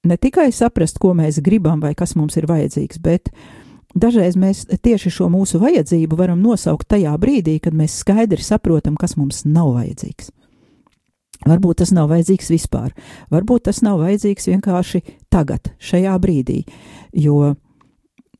ne 0.04 0.18
tikai 0.18 0.50
saprast, 0.52 1.00
ko 1.00 1.14
mēs 1.16 1.40
gribam 1.46 1.80
vai 1.80 1.94
kas 1.96 2.18
mums 2.20 2.36
ir 2.42 2.50
vajadzīgs, 2.52 3.00
bet 3.00 3.32
dažreiz 3.96 4.38
mēs 4.40 4.66
tieši 4.72 5.12
šo 5.14 5.30
mūsu 5.32 5.62
vajadzību 5.62 6.20
varam 6.20 6.42
nosaukt 6.44 6.90
tajā 6.92 7.16
brīdī, 7.22 7.60
kad 7.64 7.76
mēs 7.78 8.00
skaidri 8.04 8.44
saprotam, 8.44 8.98
kas 9.00 9.18
mums 9.20 9.44
nav 9.46 9.74
vajadzīgs. 9.78 10.32
Varbūt 11.42 11.82
tas 11.82 11.90
nav 11.96 12.12
vajadzīgs 12.12 12.52
vispār, 12.54 12.92
varbūt 13.34 13.66
tas 13.66 13.82
nav 13.82 13.98
vajadzīgs 14.04 14.52
vienkārši 14.52 15.02
tagad, 15.34 15.72
šajā 15.82 16.14
brīdī, 16.22 16.60
jo 17.18 17.56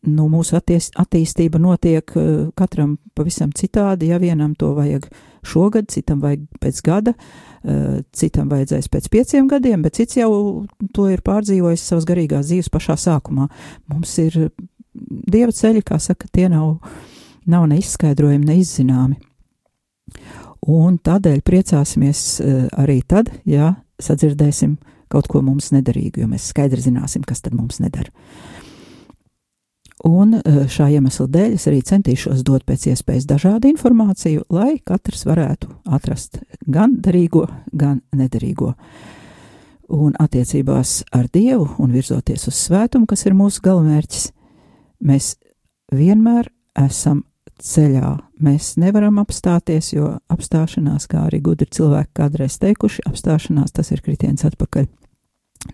nu, 0.08 0.28
mūsu 0.32 0.58
atties, 0.58 0.90
attīstība 1.00 1.60
notiek 1.62 2.14
uh, 2.18 2.50
katram 2.58 2.96
pavisam 3.18 3.52
citādi. 3.58 4.10
Ja 4.12 4.20
vienam 4.22 4.56
to 4.58 4.74
vajag 4.78 5.08
šogad, 5.46 5.90
citam 5.94 6.22
vajag 6.24 6.46
pēc 6.62 6.82
gada, 6.86 7.14
uh, 7.14 8.02
citam 8.14 8.50
vajadzēs 8.52 8.90
pēc 8.92 9.10
pieciem 9.14 9.50
gadiem, 9.52 9.82
bet 9.86 10.00
cits 10.00 10.18
jau 10.18 10.32
to 10.96 11.08
ir 11.12 11.22
pārdzīvojis 11.26 11.86
savas 11.94 12.08
garīgās 12.10 12.50
dzīves 12.50 12.72
pašā 12.74 12.98
sākumā. 13.02 13.48
Mums 13.94 14.18
ir 14.24 14.40
dieva 14.94 15.52
ceļi, 15.56 15.84
kā 15.86 16.00
saka, 16.00 16.30
tie 16.34 16.48
nav, 16.52 16.78
nav 17.50 17.68
neizskaidrojami, 17.72 18.48
neizzināmi. 18.54 19.20
Un 20.72 21.00
tādēļ 21.02 21.42
priecāsimies 21.46 22.24
eh, 22.40 22.66
arī 22.78 23.02
tad, 23.08 23.32
ja 23.50 23.76
sadzirdēsim 24.02 24.78
kaut 25.12 25.28
ko 25.28 25.42
mums 25.44 25.72
nederīgu, 25.74 26.22
jo 26.22 26.30
mēs 26.30 26.52
skaidri 26.52 26.84
zināsim, 26.84 27.26
kas 27.28 27.42
tad 27.44 27.56
mums 27.58 27.82
nedara. 27.82 28.12
Un 30.08 30.34
eh, 30.38 30.62
šā 30.70 30.88
iemesla 30.96 31.28
dēļ 31.30 31.56
es 31.58 31.68
arī 31.70 31.82
centīšos 31.86 32.44
dot 32.46 32.66
pēc 32.66 32.88
iespējas 32.94 33.28
dažādu 33.30 33.70
informāciju, 33.70 34.48
lai 34.54 34.80
katrs 34.86 35.26
varētu 35.30 35.70
atrast 35.86 36.42
gan 36.66 36.98
derīgo, 37.02 37.48
gan 37.74 38.02
nederīgo. 38.14 38.74
Un 39.92 40.16
attiecībās 40.20 41.02
ar 41.12 41.28
Dievu 41.34 41.68
un 41.84 41.92
virzoties 41.92 42.48
uz 42.48 42.58
svētumu, 42.70 43.10
kas 43.10 43.26
ir 43.28 43.36
mūsu 43.36 43.62
galamērķis, 43.66 44.30
mēs 45.02 45.36
vienmēr 45.92 46.50
esam 46.80 47.24
ceļā. 47.62 48.16
Mēs 48.42 48.76
nevaram 48.82 49.20
apstāties, 49.22 49.92
jo 49.94 50.16
apstāšanās, 50.32 51.08
kā 51.12 51.28
arī 51.28 51.42
gudri 51.46 51.68
cilvēki 51.70 52.16
kādreiz 52.18 52.58
teikuši, 52.62 53.06
apstāšanās 53.10 53.76
tas 53.76 53.92
ir 53.94 54.02
kritiens 54.06 54.46
atpakaļ. 54.48 54.88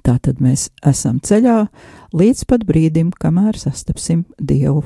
Tātad 0.04 0.42
mēs 0.44 0.68
esam 0.86 1.22
ceļā 1.24 1.62
līdz 2.18 2.44
pat 2.50 2.66
brīdim, 2.68 3.14
kamēr 3.16 3.56
sastapsim 3.60 4.26
Dievu 4.36 4.84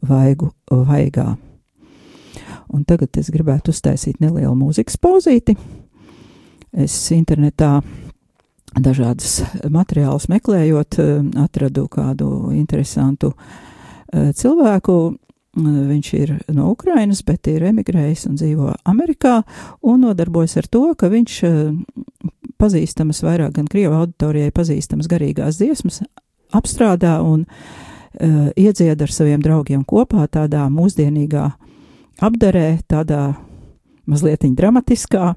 vaigu 0.00 0.54
vaigā. 0.70 1.34
Un 2.72 2.84
tagad 2.88 3.16
es 3.20 3.28
gribētu 3.32 3.74
uztaisīt 3.74 4.20
nelielu 4.24 4.54
mūzikas 4.56 4.96
pauzīti. 5.00 5.56
Es 6.72 6.96
internetā 7.12 7.78
dažādas 8.78 9.42
materiālus 9.72 10.28
meklējot, 10.32 10.98
atradu 11.40 11.86
kādu 11.92 12.28
interesantu 12.56 13.32
eh, 13.32 13.67
cilvēku, 14.12 14.98
Viņš 15.58 16.08
ir 16.14 16.30
no 16.54 16.68
Ukrainas, 16.70 17.24
bet 17.26 17.48
ir 17.50 17.64
emigrējis 17.66 18.26
un 18.28 18.36
dzīvo 18.38 18.68
Amerikā 18.86 19.40
un 19.82 20.04
nodarbojas 20.04 20.58
ar 20.60 20.68
to, 20.70 20.82
ka 20.94 21.08
viņš 21.10 21.38
pazīstamas 22.60 23.22
vairāk 23.24 23.56
gan 23.56 23.66
Krievu 23.70 23.96
auditorijai 23.96 24.52
pazīstamas 24.54 25.08
garīgās 25.10 25.58
dziesmas 25.58 26.02
apstrādā 26.54 27.16
un 27.24 27.46
uh, 27.48 28.50
iedzied 28.56 29.02
ar 29.02 29.12
saviem 29.12 29.42
draugiem 29.42 29.84
kopā 29.88 30.28
tādā 30.30 30.66
mūsdienīgā 30.72 31.48
apdarē, 32.24 32.78
tādā 32.88 33.34
mazliet 34.08 34.46
dramatiskā, 34.56 35.34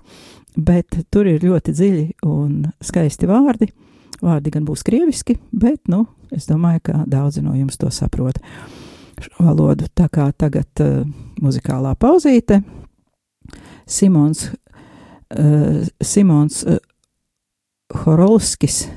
bet 0.58 1.02
tur 1.12 1.28
ir 1.28 1.44
ļoti 1.44 1.74
dziļi 1.76 2.06
un 2.28 2.68
skaisti 2.84 3.30
vārdi. 3.30 3.72
Vārdi 4.22 4.54
gan 4.54 4.68
būs 4.68 4.86
krieviski, 4.86 5.40
bet, 5.52 5.82
nu, 5.90 6.06
es 6.32 6.46
domāju, 6.50 6.86
ka 6.92 7.04
daudzi 7.10 7.42
no 7.42 7.56
jums 7.58 7.80
to 7.82 7.90
saprot. 7.94 8.38
Uh, 8.38 8.82
valodu. 9.40 9.88
Tā 9.94 10.08
kā 10.12 10.32
tagad 10.38 10.82
uh, 10.82 11.06
muzikālā 11.42 11.96
pauzīte. 12.00 12.62
Simons, 13.86 14.50
uh, 15.36 15.88
Simons 16.02 16.64
uh, 16.66 16.78
Horolskis, 18.04 18.90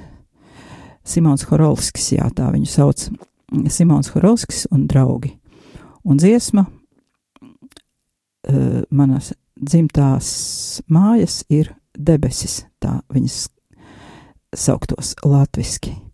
Simons 1.05 1.45
Horolskis, 1.51 2.13
jā, 2.15 2.31
tā 2.35 2.53
viņu 2.55 2.67
sauc, 2.71 2.99
Simons 3.71 4.09
Horolskis 4.15 4.67
un 4.73 4.87
draugi. 4.91 5.39
Un 6.05 6.17
dziesma 6.21 6.63
uh, 6.69 6.73
manas 8.91 9.33
dzimtās 9.55 10.27
mājas 10.91 11.45
ir 11.53 11.75
debesis, 11.95 12.67
tā 12.83 13.03
viņas 13.13 13.49
sauktos 14.55 15.17
latviski. 15.25 16.05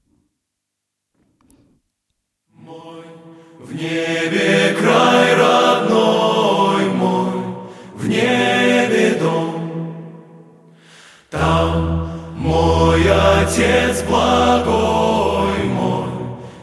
Отец 13.50 14.02
благой 14.02 15.64
мой, 15.64 16.08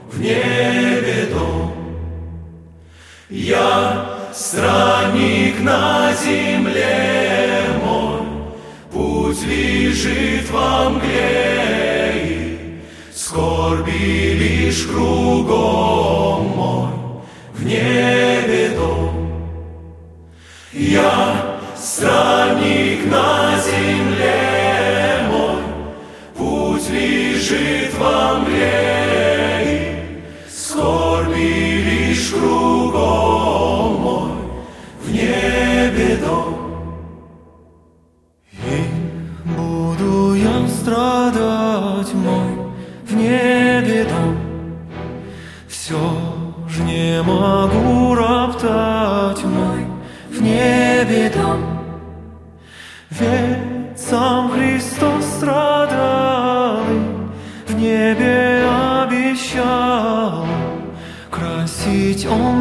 в 0.09 0.19
небе 0.21 1.27
дом. 1.33 1.73
Я 3.29 4.31
странник 4.33 5.59
на 5.59 6.13
земле 6.13 7.16
путь 9.37 9.47
лежит 9.47 10.49
во 10.49 10.89
мгле, 10.89 12.59
скорби 13.13 14.33
лишь 14.33 14.85
кругом 14.85 16.47
мой, 16.55 16.89
в 17.53 17.65
небе 17.65 18.71
дом. 18.75 19.31
Я 20.71 21.59
странник 21.75 23.05
на 23.09 23.46
не 47.17 47.23
могу 47.23 48.13
роптать 48.13 49.43
мой 49.43 49.85
в 50.29 50.41
небе 50.41 51.31
дом. 51.35 51.63
Ведь 53.09 53.99
сам 53.99 54.51
Христос 54.51 55.25
страдал 55.37 56.81
и 57.67 57.71
в 57.71 57.75
небе 57.75 58.67
обещал 59.01 60.45
красить 61.31 62.27
Он 62.27 62.56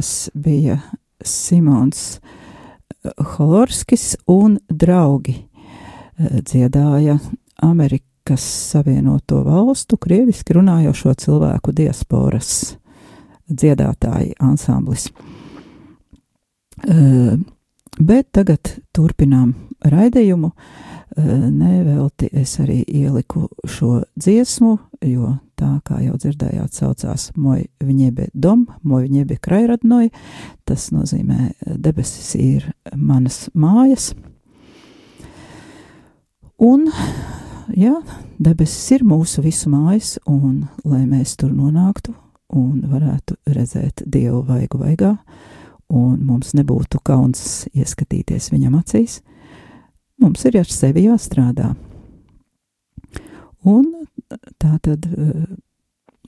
Tas 0.00 0.30
bija 0.34 0.78
Simons 1.20 2.20
eh, 3.04 3.10
Holorskis 3.16 4.16
un 4.26 4.58
draugi 4.68 5.34
eh, 5.36 6.40
dziedāja 6.40 7.18
Amerikas 7.56 8.46
Savienoto 8.70 9.42
Valstu 9.44 9.98
krieviski 10.00 10.56
runājošo 10.56 11.12
cilvēku 11.20 11.74
diasporas 11.76 12.78
dziedātāji 13.44 14.32
ansamblis. 14.40 15.10
Eh, 16.88 17.36
Bet 18.00 18.32
tagad 18.32 18.78
turpinām 18.96 19.52
raidījumu. 19.84 20.54
Eh, 20.56 20.99
Nevelti 21.16 22.28
es 22.32 22.52
arī 22.62 22.84
ieliku 22.86 23.48
šo 23.66 24.04
dziesmu, 24.14 24.76
jo 25.10 25.32
tā 25.58 25.72
kā 25.84 25.98
jau 26.04 26.14
dzirdējāt, 26.20 26.76
saucās 26.76 27.30
Moj 27.36 27.64
viņebe 27.82 28.28
dom, 28.34 28.66
moj 28.82 29.08
viņebe 29.08 29.40
krairadnoj. 29.42 30.10
Tas 30.64 30.90
nozīmē, 30.94 31.52
debesis 31.66 32.34
ir 32.38 32.70
manas 32.94 33.48
mājas. 33.54 34.12
Un, 36.60 36.86
jā, 37.74 37.96
debesis 38.38 38.90
ir 38.98 39.04
mūsu 39.08 39.42
visu 39.42 39.72
mājas, 39.72 40.18
un 40.28 40.66
lai 40.84 41.06
mēs 41.08 41.34
tur 41.40 41.54
nonāktu 41.56 42.14
un 42.56 42.82
varētu 42.90 43.38
redzēt 43.50 44.04
Dievu 44.06 44.42
vaigu 44.46 44.80
vaigā, 44.80 45.14
un 45.90 46.20
mums 46.26 46.54
nebūtu 46.58 47.00
kauns 47.06 47.64
ieskatīties 47.74 48.50
viņam 48.52 48.76
acīs, 48.78 49.20
mums 50.20 50.44
ir 50.48 50.60
ar 50.60 50.70
sevi 50.70 51.06
jāstrādā. 51.08 51.72
Un 53.68 53.90
tā 54.60 54.76
tad 54.82 55.06
eh, 55.10 55.42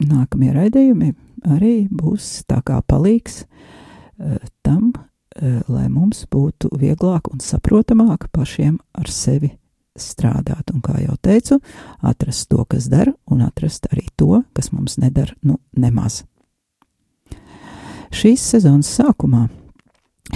nākamie 0.03 0.53
raidījumi 0.57 1.13
arī 1.53 1.75
būs 1.91 2.43
tā 2.51 2.61
kā 2.67 2.81
palīgs 2.89 3.43
eh, 3.45 4.37
tam, 4.67 4.93
eh, 5.37 5.61
lai 5.69 5.89
mums 5.89 6.27
būtu 6.31 6.73
vieglāk 6.79 7.31
un 7.33 7.43
saprotamāk 7.43 8.29
pašiem 8.35 8.79
ar 8.99 9.11
sevi 9.11 9.53
strādāt. 9.99 10.73
Un, 10.73 10.81
kā 10.85 10.99
jau 11.03 11.17
teicu, 11.21 11.61
atrast 12.01 12.49
to, 12.51 12.65
kas 12.65 12.89
der, 12.93 13.13
un 13.29 13.43
atrast 13.45 13.89
arī 13.93 14.07
to, 14.17 14.43
kas 14.57 14.73
mums 14.73 14.99
nedara, 15.01 15.35
nu, 15.45 15.59
nemaz. 15.77 16.23
Šīs 18.13 18.45
sezonas 18.45 18.91
sākumā 18.93 19.47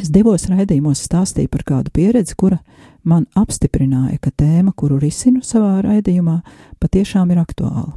es 0.01 0.09
divos 0.13 0.47
raidījumos 0.49 1.03
stāstīju 1.05 1.51
par 1.53 1.65
kādu 1.69 1.93
pieredzi, 1.93 2.37
kura 2.37 2.61
man 3.07 3.27
apstiprināja, 3.39 4.19
ka 4.21 4.33
tēma, 4.35 4.75
kuru 4.77 4.99
risinu 5.01 5.45
savā 5.47 5.79
raidījumā, 5.87 6.41
patiešām 6.83 7.31
ir 7.33 7.41
aktuāla. 7.43 7.95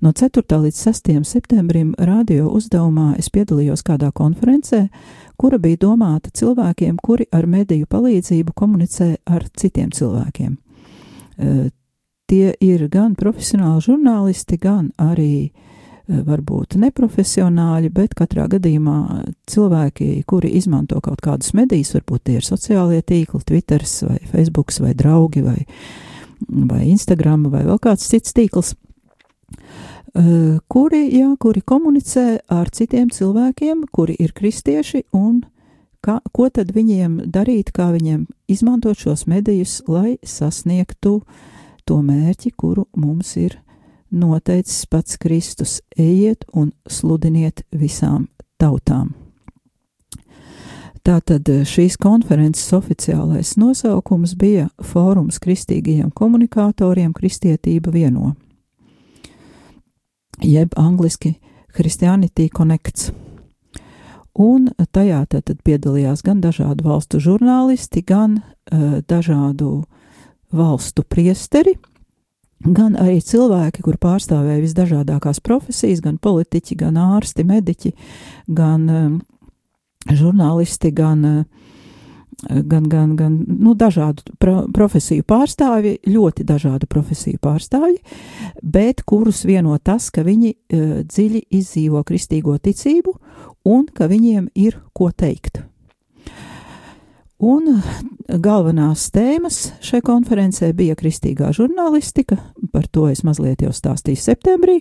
No 0.00 0.12
4. 0.16 0.42
līdz 0.62 0.78
6. 0.88 1.10
septembrim 1.26 1.90
radio 1.98 2.48
uzdevumā 2.54 3.16
es 3.18 3.28
piedalījos 3.34 3.82
kādā 3.84 4.10
konferencē, 4.14 4.86
kura 5.36 5.58
bija 5.58 5.82
domāta 5.82 6.30
cilvēkiem, 6.30 6.96
kuri 7.02 7.26
ar 7.34 7.46
mediju 7.50 7.88
palīdzību 7.90 8.54
komunicē 8.54 9.10
ar 9.26 9.44
citiem 9.58 9.90
cilvēkiem. 9.90 10.56
Tie 12.28 12.52
ir 12.60 12.88
gan 12.92 13.14
profesionāli 13.16 13.82
žurnālisti, 13.86 14.58
gan 14.60 14.90
arī 15.00 15.48
e, 15.48 15.67
varbūt 16.08 16.78
neprofesionāļi, 16.80 17.90
bet 17.92 18.14
katrā 18.16 18.46
gadījumā 18.48 19.24
cilvēki, 19.50 20.22
kuri 20.28 20.54
izmanto 20.56 21.00
kaut 21.04 21.20
kādus 21.24 21.52
medijus, 21.56 21.92
varbūt 21.96 22.24
tie 22.24 22.38
ir 22.38 22.46
sociālie 22.46 23.02
tīkli, 23.04 23.42
Twitter, 23.44 23.84
vai 24.08 24.18
Facebook, 24.30 24.72
vai 24.80 24.94
draugi, 24.96 25.44
vai, 25.44 25.58
vai 26.48 26.86
Instagram, 26.88 27.48
vai 27.52 27.66
vēl 27.68 27.80
kāds 27.84 28.08
cits 28.08 28.32
tīkls, 28.36 28.72
eh, 28.72 30.56
kuri, 30.68 31.04
jā, 31.12 31.28
kuri 31.40 31.60
komunicē 31.60 32.26
ar 32.48 32.72
citiem 32.72 33.12
cilvēkiem, 33.12 33.84
kuri 33.92 34.16
ir 34.18 34.32
kristieši, 34.32 35.04
un 35.12 35.42
kā, 36.00 36.20
ko 36.32 36.48
tad 36.48 36.72
viņiem 36.72 37.20
darīt, 37.28 37.72
kā 37.76 37.92
viņiem 37.92 38.26
izmantot 38.48 38.96
šos 38.96 39.26
medijus, 39.28 39.82
lai 39.88 40.16
sasniegtu 40.24 41.20
to 41.84 42.00
mērķi, 42.00 42.56
kuru 42.56 42.88
mums 42.96 43.36
ir 43.36 43.60
noteicis 44.10 44.86
pats 44.86 45.16
Kristus. 45.16 45.80
Ejiet 45.98 46.44
un 46.52 46.72
sludiniet 46.88 47.64
visām 47.72 48.28
tautām. 48.58 49.14
Tātad 51.08 51.48
šīs 51.64 51.96
konferences 51.96 52.66
oficiālais 52.76 53.54
nosaukums 53.56 54.34
bija 54.36 54.66
Fórums 54.84 55.38
kristīgajiem 55.40 56.10
komunikatoriem 56.12 57.14
Kristietība 57.16 57.94
vieno, 57.94 58.34
jeb 60.44 60.76
angliski 60.76 61.38
Christianity 61.72 62.50
Connects. 62.52 63.12
Un 64.38 64.68
tajā 64.92 65.22
tātad 65.32 65.62
piedalījās 65.64 66.20
gan 66.26 66.42
dažādu 66.44 66.84
valstu 66.86 67.22
žurnālisti, 67.24 68.04
gan 68.06 68.38
uh, 68.42 69.00
dažādu 69.08 69.86
valstu 70.52 71.02
priesteri, 71.08 71.72
gan 72.64 72.96
arī 72.98 73.20
cilvēki, 73.22 73.82
kur 73.84 73.98
pārstāvēja 74.00 74.62
visdažādākās 74.64 75.40
profesijas, 75.44 76.02
gan 76.04 76.18
politiķi, 76.18 76.78
gan 76.78 76.98
ārsti, 76.98 77.46
mediķi, 77.46 77.92
gan 78.48 78.88
um, 78.90 79.14
žurnālisti, 80.10 80.90
gan, 80.94 81.24
uh, 81.24 81.44
gan, 82.48 82.88
gan, 82.90 83.14
gan 83.18 83.38
nu, 83.46 83.76
dažādu 83.78 84.34
pro, 84.42 84.64
profesiju 84.74 85.26
pārstāvji, 85.28 86.00
ļoti 86.08 86.46
dažādu 86.48 86.90
profesiju 86.90 87.38
pārstāvji, 87.42 88.02
bet 88.62 89.04
kurus 89.06 89.44
vieno 89.46 89.78
tas, 89.78 90.10
ka 90.10 90.26
viņi 90.26 90.52
uh, 90.52 91.00
dziļi 91.06 91.46
izdzīvo 91.60 92.02
kristīgo 92.08 92.58
ticību 92.58 93.18
un 93.68 93.86
ka 93.94 94.10
viņiem 94.10 94.50
ir 94.58 94.80
ko 94.96 95.12
teikt. 95.12 95.67
Un 97.38 97.68
galvenās 98.26 99.04
tēmas 99.14 99.68
šai 99.84 100.00
konferencē 100.02 100.72
bija 100.74 100.96
kristīgā 100.98 101.52
žurnālistika, 101.54 102.34
par 102.72 102.88
to 102.90 103.06
es 103.12 103.22
mazliet 103.22 103.62
jau 103.62 103.70
stāstīju 103.70 104.18
septembrī. 104.18 104.80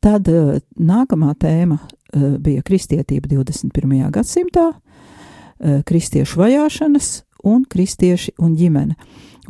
Tad 0.00 0.28
uh, 0.32 0.56
nākamā 0.80 1.34
tēma 1.36 1.76
uh, 1.76 2.38
bija 2.40 2.64
kristietība 2.64 3.28
21. 3.28 4.06
gadsimtā, 4.14 4.70
uh, 4.72 5.82
kristiešu 5.84 6.40
vajāšanas 6.40 7.10
un 7.44 7.66
kristieši 7.68 8.38
un 8.40 8.54
ģimene. 8.56 8.96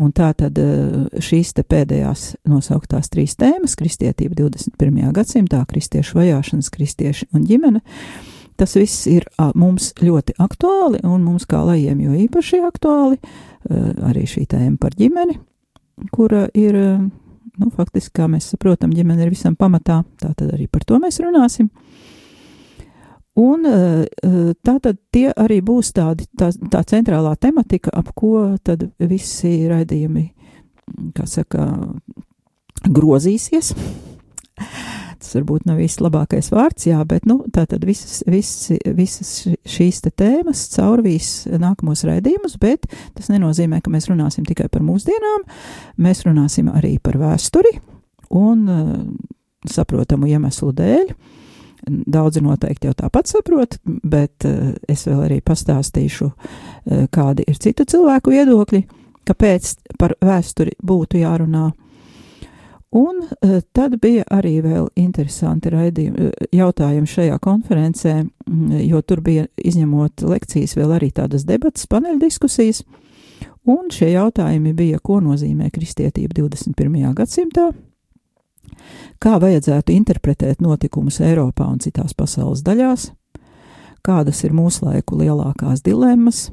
Un 0.03 0.11
tā 0.13 0.33
tad 0.35 0.59
uh, 0.59 1.07
šīs 1.23 1.55
te 1.55 1.63
pēdējās 1.63 2.33
nosauktās 2.51 3.07
trīs 3.13 3.39
tēmas- 3.39 3.77
kristietība 3.81 4.35
21. 4.43 5.13
gadsimtā, 5.15 5.63
kristiešu 5.63 6.19
vajāšanas, 6.19 6.75
kristieši 6.75 7.31
un 7.33 7.47
ģimene. 7.47 7.87
Tas 8.57 8.77
viss 8.79 9.07
ir 9.11 9.27
uh, 9.37 9.51
mums 9.59 9.91
ļoti 10.01 10.37
aktuāli, 10.41 11.03
un 11.05 11.25
mums 11.27 11.45
kā 11.49 11.61
lajiem 11.67 12.01
jo 12.07 12.17
īpaši 12.25 12.63
aktuāli 12.65 13.19
uh, 13.21 13.93
arī 14.09 14.25
šī 14.29 14.47
tēma 14.53 14.79
par 14.81 14.97
ģimeni, 14.97 15.37
kura 16.15 16.47
ir, 16.57 16.79
uh, 16.81 17.03
nu, 17.61 17.71
faktiski, 17.77 18.15
kā 18.21 18.31
mēs 18.33 18.49
saprotam, 18.55 18.95
ģimene 18.97 19.27
ir 19.27 19.35
visam 19.35 19.57
pamatā, 19.59 20.03
tā 20.21 20.33
tad 20.33 20.55
arī 20.55 20.71
par 20.73 20.87
to 20.89 21.01
mēs 21.03 21.21
runāsim. 21.25 21.71
Un 23.37 23.67
tā 24.65 24.75
tad 24.81 24.97
tie 25.13 25.27
arī 25.29 25.59
būs 25.61 25.91
tādi, 25.93 26.25
tā, 26.41 26.47
tā 26.73 26.81
centrālā 26.89 27.35
tematika, 27.37 27.93
ap 27.93 28.15
ko 28.17 28.55
tad 28.65 28.87
visi 28.97 29.59
raidījumi, 29.69 30.23
kā 31.13 31.27
saka, 31.29 31.67
grozīsies. 32.89 33.75
Tas 35.23 35.33
varbūt 35.39 35.65
nav 35.69 35.81
īsti 35.81 36.05
labākais 36.05 36.51
vārds, 36.53 36.87
jā, 36.91 36.99
bet, 37.09 37.25
nu, 37.29 37.39
tā 37.55 37.65
tad 37.71 37.85
visas, 37.89 38.21
visas, 38.29 38.75
visas 38.97 39.31
šīs 39.69 40.03
te 40.05 40.13
tēmas 40.13 40.67
caurvīs 40.75 41.31
nākamos 41.49 42.05
raidījumus, 42.09 42.59
bet 42.61 42.85
tas 43.17 43.31
nenozīmē, 43.33 43.81
ka 43.81 43.93
mēs 43.93 44.11
runāsim 44.11 44.45
tikai 44.49 44.69
par 44.73 44.85
mūsdienām, 44.85 45.47
mēs 46.05 46.25
runāsim 46.29 46.69
arī 46.73 46.97
par 47.03 47.17
vēsturi 47.23 47.73
un 48.37 48.69
uh, 48.69 48.93
saprotamu 49.71 50.29
iemeslu 50.31 50.73
dēļ. 50.77 51.17
Daudzi 51.87 52.41
noteikti 52.43 52.89
jau 52.89 52.97
tāpat 52.99 53.31
saprot, 53.31 53.79
bet 53.85 54.47
uh, 54.49 54.75
es 54.91 55.07
vēl 55.09 55.25
arī 55.29 55.41
pastāstīšu, 55.45 56.29
uh, 56.29 57.07
kādi 57.15 57.47
ir 57.49 57.59
citu 57.63 57.87
cilvēku 57.89 58.35
viedokļi, 58.35 58.85
kāpēc 59.27 59.73
par 60.01 60.17
vēsturi 60.21 60.77
būtu 60.83 61.25
jārunā. 61.25 61.71
Un 62.97 63.19
uh, 63.21 63.59
tad 63.77 63.99
bija 64.01 64.25
arī 64.33 64.55
vēl 64.65 64.87
interesanti 64.97 65.69
raidījumi, 65.73 66.31
jautājumi 66.57 67.11
šajā 67.11 67.37
konferencē, 67.45 68.15
mm, 68.25 68.79
jo 68.87 69.03
tur 69.05 69.21
bija 69.25 69.45
izņemot 69.61 70.25
lekcijas 70.25 70.77
vēl 70.79 70.95
arī 70.97 71.11
tādas 71.13 71.45
debatas, 71.45 71.85
paneļdiskusijas, 71.93 72.85
un 73.69 73.91
šie 73.93 74.15
jautājumi 74.15 74.73
bija, 74.77 75.01
ko 75.03 75.19
nozīmē 75.21 75.69
kristietība 75.75 76.39
21. 76.39 77.13
gadsimtā, 77.19 77.67
kā 79.21 79.35
vajadzētu 79.43 79.93
interpretēt 79.93 80.65
notikumus 80.65 81.21
Eiropā 81.21 81.69
un 81.69 81.83
citās 81.85 82.17
pasaules 82.17 82.65
daļās, 82.65 83.11
kādas 84.07 84.41
ir 84.47 84.55
mūsu 84.57 84.87
laiku 84.87 85.19
lielākās 85.21 85.85
dilemmas, 85.85 86.47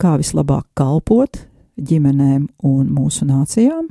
kā 0.00 0.18
vislabāk 0.20 0.66
kalpot 0.76 1.46
ģimenēm 1.80 2.48
un 2.66 2.92
mūsu 2.92 3.24
nācijām, 3.28 3.88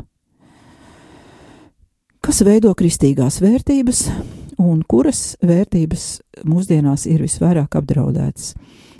kas 2.25 2.43
veido 2.45 2.73
kristīgās 2.77 3.39
vērtības 3.43 4.03
un 4.59 4.83
kuras 4.87 5.37
vērtības 5.45 6.05
mūsdienās 6.47 7.07
ir 7.09 7.23
visvairāk 7.23 7.79
apdraudētas. 7.79 8.53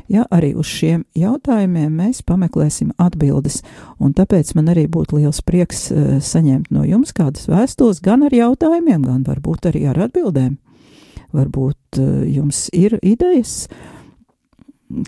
Ja 0.09 0.24
arī 0.34 0.55
uz 0.57 0.65
šiem 0.72 1.03
jautājumiem 1.13 1.91
mēs 1.99 2.24
pameklēsim 2.26 2.95
atbildes, 2.97 3.59
un 4.01 4.15
tāpēc 4.17 4.55
man 4.57 4.72
arī 4.74 4.88
būtu 4.89 5.20
liels 5.20 5.43
prieks 5.45 5.89
uh, 5.91 6.15
saņemt 6.17 6.72
no 6.74 6.82
jums 6.88 7.13
kādas 7.13 7.45
vēstules 7.49 8.01
gan 8.01 8.26
ar 8.26 8.34
jautājumiem, 8.34 9.05
gan 9.05 9.22
varbūt 9.28 9.70
arī 9.70 9.86
ar 9.91 9.99
atbildēm. 10.07 10.57
Varbūt 11.36 11.99
uh, 12.01 12.24
jums 12.26 12.65
ir 12.74 12.97
idejas, 13.05 13.67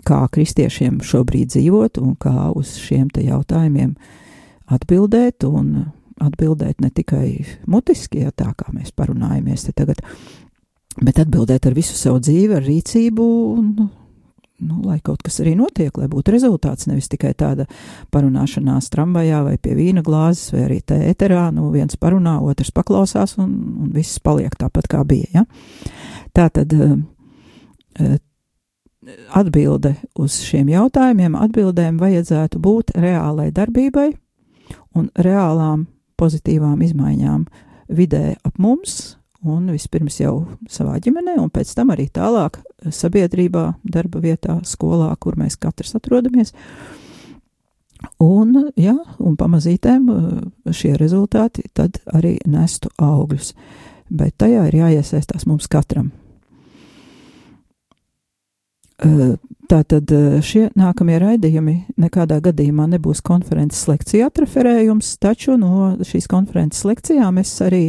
kā 0.06 0.28
kristiešiem 0.30 1.00
šobrīd 1.02 1.56
dzīvot 1.56 1.98
un 2.04 2.14
kā 2.22 2.52
uz 2.54 2.76
šiem 2.78 3.10
te 3.10 3.26
jautājumiem 3.26 3.96
atbildēt 4.70 5.48
un 5.50 5.90
atbildēt 6.22 6.82
ne 6.84 6.92
tikai 6.94 7.28
mutiski, 7.70 8.26
ja 8.26 8.32
tā 8.36 8.52
kā 8.58 8.72
mēs 8.74 8.94
parunājamies 8.96 9.68
te 9.68 9.74
tagad, 9.78 10.04
bet 11.02 11.20
atbildēt 11.24 11.68
ar 11.68 11.76
visu 11.78 11.98
savu 11.98 12.22
dzīvi, 12.24 12.56
ar 12.58 12.66
rīcību 12.66 13.28
un, 13.58 13.72
nu, 14.62 14.80
lai 14.86 15.00
kaut 15.04 15.24
kas 15.26 15.42
arī 15.44 15.56
notiek, 15.58 15.96
lai 15.98 16.10
būtu 16.12 16.34
rezultāts, 16.36 16.88
nevis 16.90 17.10
tikai 17.12 17.34
tāda 17.38 17.68
parunāšanās 18.14 18.92
tramvajā 18.94 19.44
vai 19.48 19.56
pie 19.62 19.76
vīna 19.78 20.04
glāzes 20.06 20.54
vai 20.54 20.66
arī 20.68 20.82
tēterā, 20.86 21.48
nu 21.56 21.72
viens 21.74 21.98
parunā, 22.00 22.38
otrs 22.46 22.74
paklausās 22.76 23.38
un, 23.42 23.56
un 23.86 23.94
viss 23.96 24.22
paliek 24.24 24.56
tāpat 24.60 24.90
kā 24.92 25.06
bija, 25.08 25.42
ja. 25.42 25.46
Tā 26.32 26.48
tad 26.54 26.72
uh, 26.78 27.00
atbilde 29.34 29.96
uz 30.20 30.38
šiem 30.46 30.70
jautājumiem, 30.72 31.36
atbildēm 31.36 31.98
vajadzētu 32.02 32.62
būt 32.62 32.94
reālai 33.02 33.50
darbībai 33.56 34.12
un 34.96 35.10
reālām 35.18 35.88
pozitīvām 36.22 36.84
izmaiņām 36.86 37.48
vidē 37.92 38.38
ap 38.46 38.62
mums, 38.62 39.18
un 39.42 39.68
vispirms 39.74 40.20
jau 40.22 40.36
savā 40.70 41.00
ģimenē, 41.02 41.36
un 41.42 41.50
pēc 41.54 41.74
tam 41.76 41.94
arī 41.94 42.08
tālāk 42.14 42.62
sabiedrībā, 42.94 43.66
darba 43.84 44.22
vietā, 44.22 44.60
skolā, 44.68 45.10
kur 45.20 45.38
mēs 45.40 45.58
katrs 45.62 45.96
atrodamies. 45.98 46.54
Un, 48.22 48.54
jā, 48.78 48.96
un 49.22 49.38
pamazītēm 49.38 50.10
eh, 50.10 50.24
šie 50.74 50.96
rezultāti 50.98 51.68
tad 51.78 52.02
arī 52.14 52.38
nestu 52.50 52.90
augļus. 53.02 53.54
Bet 54.12 54.40
tajā 54.42 54.66
ir 54.68 54.80
jāiesaistās 54.82 55.46
mums 55.48 55.70
katram. 55.72 56.12
Tātad 59.72 60.12
šie 60.44 60.66
nākamie 60.78 61.16
raidījumi 61.22 61.76
nekādā 62.02 62.42
gadījumā 62.44 62.90
nebūs 62.92 63.22
konferences 63.26 63.86
lekcija 63.88 64.28
atreferējums, 64.28 65.14
taču 65.24 65.56
no 65.58 65.94
šīs 66.06 66.28
konferences 66.30 66.84
lekcijām 66.86 67.40
es 67.42 67.54
arī 67.64 67.86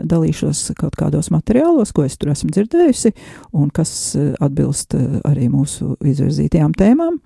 dalīšos 0.00 0.72
kaut 0.80 0.98
kādos 0.98 1.30
materiālos, 1.30 1.94
ko 1.94 2.04
es 2.08 2.18
tur 2.18 2.32
esmu 2.34 2.50
dzirdējusi, 2.56 3.14
un 3.56 3.70
kas 3.72 3.92
atbilst 4.42 4.96
arī 5.28 5.48
mūsu 5.52 5.94
izvirzītajām 6.02 6.74
tēmām. 6.76 7.20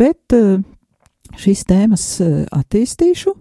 Bet 0.00 0.38
šīs 1.38 1.66
tēmas 1.68 2.06
attīstīšu. 2.56 3.36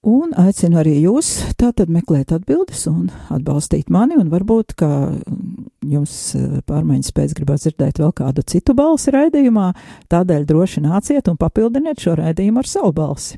Un 0.00 0.30
aicinu 0.40 0.78
arī 0.80 0.94
jūs 1.02 1.28
tātad 1.60 1.90
meklēt 1.92 2.30
atbildes 2.32 2.86
un 2.88 3.10
atbalstīt 3.28 3.90
mani, 3.92 4.16
un 4.16 4.30
varbūt, 4.32 4.72
ka 4.80 4.88
jums 5.84 6.14
eh, 6.38 6.62
pārmaiņas 6.64 7.12
pēc 7.12 7.34
gribētu 7.36 7.66
dzirdēt 7.66 8.00
vēl 8.00 8.14
kādu 8.16 8.44
citu 8.48 8.72
balsi 8.78 9.12
raidījumā, 9.12 9.66
tādēļ 10.08 10.46
droši 10.48 10.86
nāciet 10.86 11.28
un 11.28 11.36
papildiniet 11.36 12.00
šo 12.00 12.16
raidījumu 12.16 12.62
ar 12.62 12.70
savu 12.70 12.94
balsi. 12.96 13.36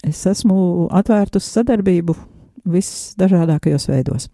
Es 0.00 0.24
esmu 0.30 0.88
atvērta 0.96 1.36
uz 1.42 1.52
sadarbību 1.52 2.16
visdažādākajos 2.72 3.88
veidos. 3.92 4.30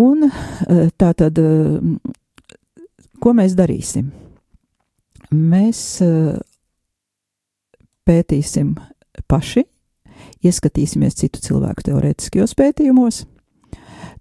Un 0.00 0.24
eh, 0.24 0.86
tā 0.96 1.12
tad, 1.20 1.36
eh, 1.36 2.86
ko 3.20 3.36
mēs 3.36 3.60
darīsim? 3.60 4.08
Mēs 5.36 6.00
pētīsim 8.10 8.74
paši, 9.30 9.64
ieskatīsimies 10.46 11.18
citu 11.20 11.42
cilvēku 11.44 11.86
teorētiskajos 11.90 12.56
pētījumos, 12.58 13.22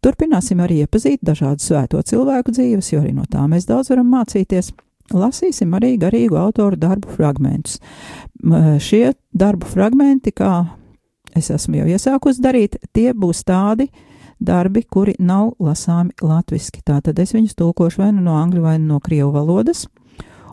turpināsim 0.04 0.62
arī 0.64 0.84
iepazīt 0.84 1.24
dažādu 1.26 1.64
svēto 1.64 2.02
cilvēku 2.06 2.54
dzīves, 2.56 2.94
jo 2.94 3.02
arī 3.04 3.16
no 3.18 3.26
tā 3.30 3.46
mēs 3.52 3.68
daudz 3.70 3.92
varam 3.94 4.12
mācīties. 4.14 4.74
Lasīsim 5.10 5.72
arī 5.74 5.96
garīgu 5.98 6.38
autoru 6.38 6.78
darbu 6.78 7.10
fragmentus. 7.16 7.80
Šie 8.86 9.16
darbu 9.34 9.66
fragmenti, 9.66 10.30
kā 10.38 10.68
es 11.36 11.50
esmu 11.50 11.80
jau 11.80 11.88
iesākusi 11.96 12.44
darīt, 12.44 12.78
tie 12.94 13.10
būs 13.18 13.42
tādi 13.48 13.90
darbi, 14.40 14.84
kuri 14.86 15.16
nav 15.20 15.56
lasāmi 15.60 16.14
latviski. 16.22 16.84
Tātad 16.86 17.18
es 17.20 17.34
viņus 17.36 17.58
tulkošu 17.58 18.04
vai 18.04 18.12
nu 18.14 18.24
no 18.28 18.38
angļu, 18.40 18.62
vai 18.64 18.78
nu 18.80 18.94
no 18.94 19.00
krievu 19.04 19.34
valodas, 19.36 19.88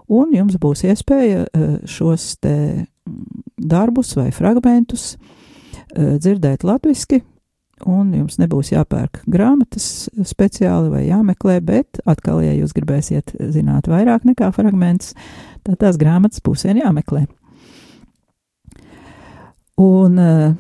un 0.09 0.33
jums 0.35 0.59
būs 0.63 0.87
iespēja 0.89 1.45
eh, 1.47 1.67
šos 1.85 2.37
te 2.41 2.57
darbus 3.57 4.15
vai 4.17 4.31
fragmentus 4.35 5.15
eh, 5.17 6.17
dzirdēt 6.19 6.67
latviski, 6.67 7.23
un 7.87 8.13
jums 8.17 8.39
nebūs 8.41 8.73
jāpērk 8.73 9.23
grāmatas 9.29 10.09
speciāli 10.25 10.93
vai 10.93 11.03
jāmeklē, 11.09 11.59
bet 11.65 12.01
atkal, 12.09 12.41
ja 12.45 12.55
jūs 12.57 12.73
gribēsiet 12.77 13.35
zināt 13.53 13.91
vairāk 13.91 14.25
nekā 14.29 14.51
fragments, 14.57 15.13
tad 15.67 15.81
tās 15.83 15.99
grāmatas 16.01 16.43
būs 16.45 16.65
vien 16.69 16.81
jāmeklē. 16.85 17.27
Un 19.83 20.17
eh, 20.23 20.55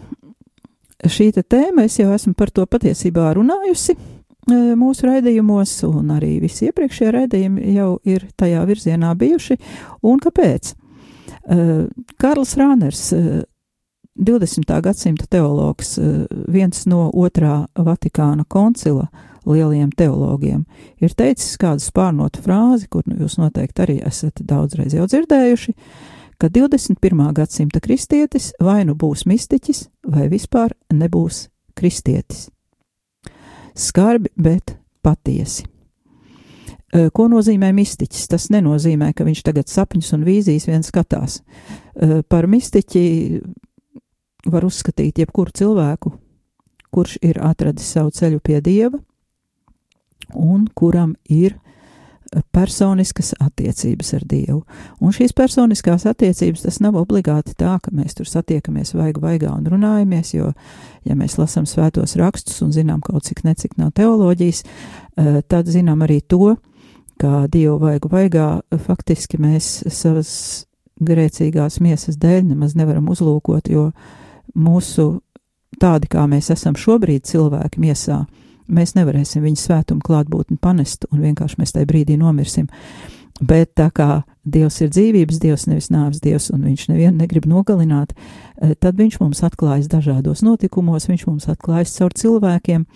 šī 1.08 1.30
tēma, 1.40 1.86
es 1.86 1.96
jau 2.00 2.10
esmu 2.12 2.34
par 2.36 2.52
to 2.52 2.66
patiesībā 2.68 3.30
runājusi 3.38 3.94
eh, 3.96 4.72
mūsu 4.76 5.08
raidījumos, 5.08 5.78
un 5.88 6.12
arī 6.18 6.36
visi 6.42 6.68
iepriekšējie 6.68 7.14
raidījumi 7.16 7.76
jau 7.78 7.94
ir 8.04 8.28
tajā 8.36 8.64
virzienā 8.68 9.14
bijuši. 9.16 9.56
Un 10.04 10.20
kāpēc? 10.20 10.74
Eh, 11.46 11.86
Karls 12.18 12.56
Rāners, 12.58 13.12
20. 14.16 14.80
gadsimta 14.82 15.26
teologs, 15.30 15.98
viens 16.48 16.86
no 16.88 17.10
otrā 17.12 17.66
Vatikāna 17.76 18.46
koncila 18.48 19.10
lielajiem 19.46 19.90
teologiem, 19.96 20.64
ir 21.00 21.14
teicis 21.14 21.56
kādu 21.60 21.84
spārnotu 21.84 22.42
frāzi, 22.42 22.88
kur 22.90 23.04
nu, 23.06 23.18
jūs 23.20 23.36
noteikti 23.38 23.84
arī 23.84 23.98
esat 24.08 24.40
daudzreiz 24.42 24.96
jau 24.96 25.06
dzirdējuši, 25.06 25.76
ka 26.40 26.50
21. 26.52 27.22
gadsimta 27.36 27.80
kristietis 27.84 28.52
vai 28.60 28.82
nu 28.88 28.96
būs 28.98 29.26
mistiķis, 29.28 29.86
vai 30.08 30.26
vispār 30.32 30.74
nebūs 30.92 31.46
kristietis. 31.76 32.48
Skarbi, 33.76 34.32
bet 34.36 34.78
patiesi. 35.04 35.75
Ko 36.92 37.26
nozīmē 37.28 37.72
mistiķis? 37.74 38.28
Tas 38.30 38.46
nenozīmē, 38.54 39.10
ka 39.16 39.26
viņš 39.26 39.42
tagad 39.48 39.70
sapņus 39.70 40.12
un 40.16 40.26
vīzijas 40.26 40.68
viens 40.68 40.92
skatās. 40.92 41.40
Par 42.30 42.46
mistiķi 42.46 43.02
var 44.46 44.64
uzskatīt 44.68 45.18
jebkuru 45.24 45.50
cilvēku, 45.50 46.14
kurš 46.94 47.18
ir 47.26 47.42
atradis 47.42 47.90
savu 47.96 48.14
ceļu 48.14 48.40
pie 48.40 48.60
dieva 48.62 49.00
un 50.34 50.66
kuram 50.74 51.14
ir 51.28 51.58
personiskas 52.52 53.32
attiecības 53.40 54.12
ar 54.16 54.24
Dievu. 54.28 54.60
Un 55.00 55.14
šīs 55.14 55.32
personiskās 55.36 56.06
attiecības 56.10 56.64
tas 56.66 56.80
nav 56.82 56.98
obligāti 56.98 57.54
tā, 57.58 57.76
ka 57.82 57.92
mēs 57.94 58.18
tur 58.18 58.28
satiekamies 58.28 58.94
vaigu 58.98 59.22
vaigā 59.22 59.52
un 59.54 59.66
runājamies, 59.70 60.34
jo, 60.34 60.50
ja 61.06 61.16
mēs 61.18 61.38
lasām 61.38 61.68
svētos 61.70 62.16
rakstus 62.18 62.58
un 62.66 62.74
zinām 62.74 63.00
kaut 63.04 63.28
cik 63.28 63.44
necik 63.46 63.76
no 63.80 63.92
teoloģijas, 63.94 64.64
tad 65.48 65.70
zinām 65.70 66.02
arī 66.06 66.20
to, 66.26 66.56
ka 67.20 67.46
Dievu 67.52 67.78
vaigu 67.80 68.10
vaigā 68.12 68.48
faktiski 68.86 69.40
mēs 69.40 69.84
savas 69.92 70.32
grēcīgās 71.00 71.80
miesas 71.84 72.16
dēļ 72.20 72.52
nemaz 72.52 72.76
nevaram 72.76 73.08
uzlūkot, 73.12 73.68
jo 73.68 73.90
mūsu 74.56 75.20
tādi, 75.80 76.08
kā 76.08 76.24
mēs 76.30 76.50
esam 76.54 76.76
šobrīd 76.78 77.26
cilvēki 77.28 77.82
miesā, 77.82 78.22
mēs 78.68 78.94
nevarēsim 78.96 79.44
viņa 79.44 79.60
svētumu 79.60 80.04
klātbūtni 80.04 80.58
panest, 80.60 81.06
un 81.12 81.22
vienkārši 81.24 81.60
mēs 81.60 81.76
tajā 81.76 81.88
brīdī 81.88 82.16
nomirsim. 82.20 82.70
Bet 83.36 83.74
tā 83.76 83.90
kā 83.92 84.22
Dievs 84.48 84.78
ir 84.80 84.88
dzīvības 84.94 85.40
Dievs, 85.42 85.66
nevis 85.68 85.90
nāves 85.92 86.22
Dievs, 86.24 86.48
un 86.54 86.62
Viņš 86.64 86.86
nevienu 86.88 87.18
negrib 87.18 87.44
nogalināt, 87.50 88.14
eh, 88.62 88.72
tad 88.74 88.96
Viņš 88.96 89.18
mums 89.20 89.42
atklājas 89.44 89.90
dažādos 89.92 90.40
notikumos, 90.46 91.08
Viņš 91.10 91.26
mums 91.26 91.46
atklājas 91.52 91.92
caur 91.98 92.14
cilvēkiem, 92.16 92.86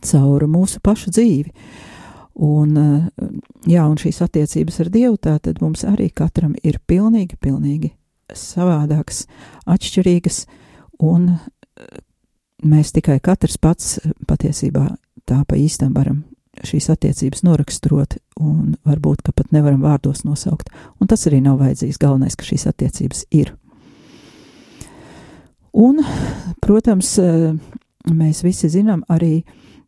caur 0.00 0.46
mūsu 0.48 0.80
pašu 0.80 1.10
dzīvi. 1.10 1.52
Un, 2.36 2.76
eh, 2.76 3.28
jā, 3.64 3.86
un 3.88 3.96
šīs 3.96 4.20
attiecības 4.20 4.82
ar 4.82 4.90
Dievu, 4.92 5.16
tā 5.16 5.38
tad 5.40 5.62
mums 5.64 5.86
arī 5.88 6.10
katram 6.12 6.52
ir 6.62 6.76
pilnīgi, 6.84 7.38
pilnīgi 7.40 7.94
savādākas, 8.28 9.24
atšķirīgas, 9.64 10.42
un 11.00 11.30
eh, 11.32 12.00
mēs 12.60 12.92
tikai 12.92 13.22
katrs 13.24 13.56
pats 13.56 13.96
eh, 14.02 14.12
patiesībā 14.28 14.84
tā 15.24 15.40
pa 15.48 15.56
īstam 15.56 15.94
varam 15.96 16.24
šīs 16.66 16.90
attiecības 16.92 17.42
noraksturot, 17.44 18.18
un 18.40 18.76
varbūt, 18.84 19.24
ka 19.24 19.32
pat 19.32 19.52
nevaram 19.56 19.80
vārdos 19.80 20.24
nosaukt. 20.28 20.68
Un 21.00 21.08
tas 21.08 21.24
arī 21.28 21.40
nav 21.44 21.58
vajadzīgs. 21.60 22.00
Galvenais, 22.00 22.36
ka 22.36 22.44
šīs 22.48 22.64
attiecības 22.68 23.26
ir. 23.36 23.52
Un, 25.76 26.00
protams, 26.64 27.10
mēs 28.08 28.40
visi 28.44 28.70
zinām 28.72 29.04
arī, 29.12 29.42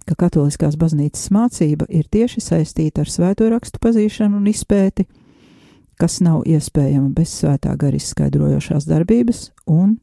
ka 0.08 0.16
katoliskās 0.24 0.78
baznīcas 0.80 1.28
mācība 1.34 1.86
ir 1.92 2.08
tieši 2.10 2.42
saistīta 2.42 3.04
ar 3.04 3.12
svēto 3.12 3.48
rakstu 3.52 3.80
pazīšanu 3.82 4.40
un 4.40 4.48
izpēti, 4.50 5.06
kas 6.00 6.20
nav 6.24 6.44
iespējama 6.48 7.12
bez 7.14 7.32
svētā 7.40 7.74
gara 7.76 7.98
izskaidrojošās 7.98 8.86
darbības 8.88 9.50
un 9.66 9.98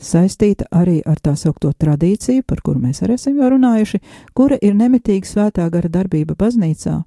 saistīta 0.00 0.66
arī 0.74 1.00
ar 1.06 1.20
tā 1.22 1.36
saukto 1.38 1.70
tradīciju, 1.72 2.42
par 2.46 2.62
kuru 2.64 2.82
mēs 2.82 3.04
arī 3.04 3.18
esam 3.18 3.38
jau 3.38 3.52
runājuši, 3.54 4.00
kura 4.34 4.58
ir 4.62 4.74
nemitīga 4.78 5.28
svētā 5.28 5.68
gara 5.70 5.88
darbība 5.92 6.36
baznīcā 6.38 7.00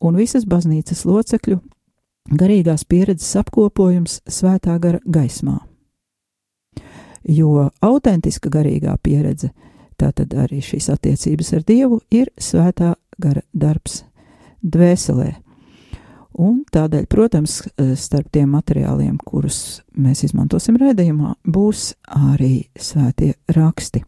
un 0.00 0.18
visas 0.18 0.46
baznīcas 0.48 1.04
locekļu 1.06 1.60
garīgās 2.34 2.84
pieredzes 2.88 3.36
apkopojums 3.38 4.20
svētā 4.26 4.78
gara 4.82 5.00
gaismā. 5.06 5.60
Jo 7.26 7.70
autentiska 7.82 8.50
garīgā 8.50 8.94
pieredze, 9.02 9.50
tātad 10.00 10.34
arī 10.36 10.60
šīs 10.64 10.90
attiecības 10.92 11.52
ar 11.56 11.66
Dievu, 11.66 12.00
ir 12.10 12.30
svētā 12.38 12.94
gara 13.20 13.42
darbs 13.52 14.02
dvēselē. 14.62 15.34
Un 16.36 16.58
tādēļ, 16.68 17.06
protams, 17.08 17.62
starp 17.96 18.28
tiem 18.34 18.50
materiāliem, 18.52 19.14
kurus 19.24 19.80
mēs 19.96 20.26
izmantosim 20.26 20.76
redzējumā, 20.80 21.32
būs 21.48 21.94
arī 22.12 22.66
svētie 22.76 23.32
raksti. 23.56 24.02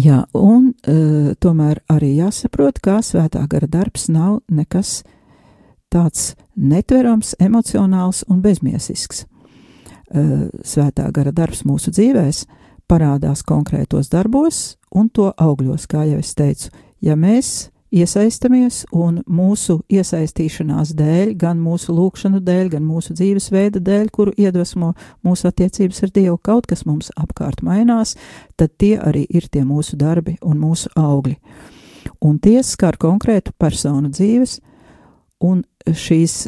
Jā, 0.00 0.22
un 0.32 0.70
uh, 0.72 1.34
tomēr 1.36 1.82
arī 1.92 2.14
jāsaprot, 2.16 2.78
ka 2.80 3.02
svētā 3.04 3.42
gara 3.44 3.68
darbs 3.68 4.06
nav 4.08 4.38
nekas 4.48 5.02
tāds 5.92 6.32
netverams, 6.56 7.34
emocionāls 7.36 8.22
un 8.32 8.40
bezmiesisks. 8.40 9.26
Uh, 10.08 10.48
svētā 10.64 11.10
gara 11.12 11.32
darbs 11.32 11.66
mūsu 11.68 11.92
dzīvēs 11.92 12.46
parādās 12.92 13.40
konkrētos 13.48 14.10
darbos 14.12 14.76
un 14.92 15.08
to 15.08 15.30
augļos, 15.40 15.88
kā 15.88 16.04
jau 16.10 16.20
es 16.20 16.34
teicu. 16.36 16.68
Ja 17.02 17.16
mēs 17.16 17.72
iesaistamies 17.92 18.82
un 18.92 19.20
mūsu 19.28 19.78
iesaistīšanās 19.92 20.92
dēļ, 20.96 21.34
gan 21.40 21.60
mūsu 21.60 21.94
lūkšanu 21.96 22.40
dēļ, 22.44 22.70
gan 22.76 22.84
mūsu 22.86 23.16
dzīvesveida 23.16 23.80
dēļ, 23.84 24.10
kuru 24.12 24.34
iedvesmo 24.40 24.92
mūsu 25.24 25.48
attiecības 25.50 26.02
ar 26.04 26.12
Dievu, 26.16 26.38
kaut 26.40 26.68
kas 26.70 26.84
mums 26.88 27.12
apkārt 27.20 27.62
mainās, 27.64 28.16
tad 28.56 28.76
tie 28.80 28.94
arī 29.00 29.24
ir 29.28 29.48
tie 29.52 29.64
mūsu 29.68 29.98
darbi 30.00 30.38
un 30.40 30.60
mūsu 30.60 30.92
augļi. 30.96 31.36
Un 32.22 32.38
tie 32.42 32.60
skar 32.66 32.98
konkrētu 33.00 33.54
personu 33.58 34.10
dzīves, 34.12 34.58
un 35.42 35.64
šīs, 35.86 36.46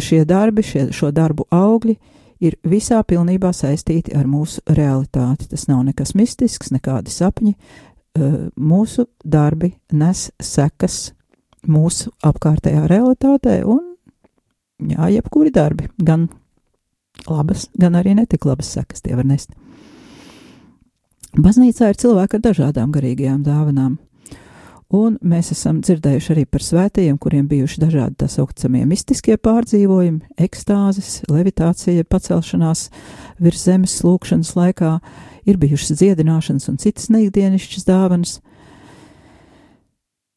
šie 0.00 0.24
darbi, 0.28 0.64
šie, 0.66 0.88
šo 0.94 1.12
darbu 1.14 1.46
augļi 1.54 1.96
ir 2.44 2.58
visā 2.68 3.00
pilnībā 3.06 3.50
saistīti 3.56 4.14
ar 4.16 4.28
mūsu 4.30 4.62
realitāti. 4.76 5.48
Tas 5.50 5.66
nav 5.70 5.82
nekas 5.88 6.14
mistisks, 6.18 6.72
nekādi 6.74 7.12
sapņi. 7.14 7.54
Eh, 8.14 8.38
Mūsu 8.54 9.08
darbi 9.24 9.72
nes 9.92 10.28
sekas 10.42 11.12
mūsu 11.66 12.12
apkārtējā 12.22 12.84
realitātē, 12.86 13.62
un 13.64 13.96
jā, 14.78 15.08
jebkuri 15.16 15.50
darbi, 15.50 15.88
gan 15.98 16.28
labas, 17.26 17.68
gan 17.80 17.96
arī 17.98 18.14
netik 18.14 18.44
labas 18.44 18.70
sekas 18.76 19.02
tie 19.02 19.16
var 19.16 19.26
nest. 19.26 19.54
Baznīcā 21.34 21.88
ir 21.90 21.98
cilvēki 21.98 22.38
ar 22.38 22.44
dažādām 22.44 22.92
garīgajām 22.94 23.42
dāvanām. 23.42 23.96
Un 24.92 25.14
mēs 25.24 25.48
esam 25.54 25.78
dzirdējuši 25.80 26.32
arī 26.34 26.44
par 26.44 26.60
svētajiem, 26.62 27.16
kuriem 27.18 27.48
bijuši 27.48 27.80
dažādi 27.80 28.14
tā 28.20 28.28
saucamie 28.28 28.84
mistiskie 28.86 29.36
pārdzīvojumi, 29.40 30.20
ekstāzes, 30.44 31.22
levitācija, 31.32 32.04
pacelšanās 32.04 32.90
virs 33.40 33.64
zemes 33.64 33.96
slūkšanas 34.02 34.52
laikā, 34.58 34.98
ir 35.48 35.56
bijušas 35.60 35.96
dziedināšanas 35.98 36.68
un 36.68 36.76
citas 36.82 37.08
neikdienišķas 37.14 37.84
dāvanas. 37.88 38.32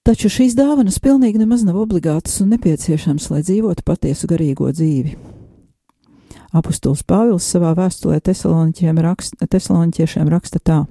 Taču 0.07 0.27
šīs 0.31 0.55
dāvanas 0.55 1.01
pilnīgi 1.03 1.37
nemaz 1.41 1.67
nav 1.67 1.75
obligātas 1.83 2.39
un 2.39 2.47
nepieciešamas, 2.55 3.27
lai 3.33 3.41
dzīvotu 3.43 3.83
patiesu 3.83 4.25
garīgo 4.31 4.71
dzīvi. 4.71 5.17
Apostols 6.55 7.03
Pāvils 7.03 7.43
savā 7.43 7.75
vēstulē 7.75 8.23
Tesaloniķiešiem 8.23 10.31
raksta 10.31 10.63
tā: 10.63 10.87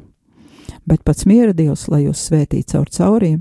Bet 0.86 1.02
pats 1.04 1.26
miera 1.26 1.52
Dievs, 1.56 1.88
lai 1.90 2.04
jūs 2.04 2.22
svētītu 2.28 2.76
caur 2.76 2.90
cauriem, 2.94 3.40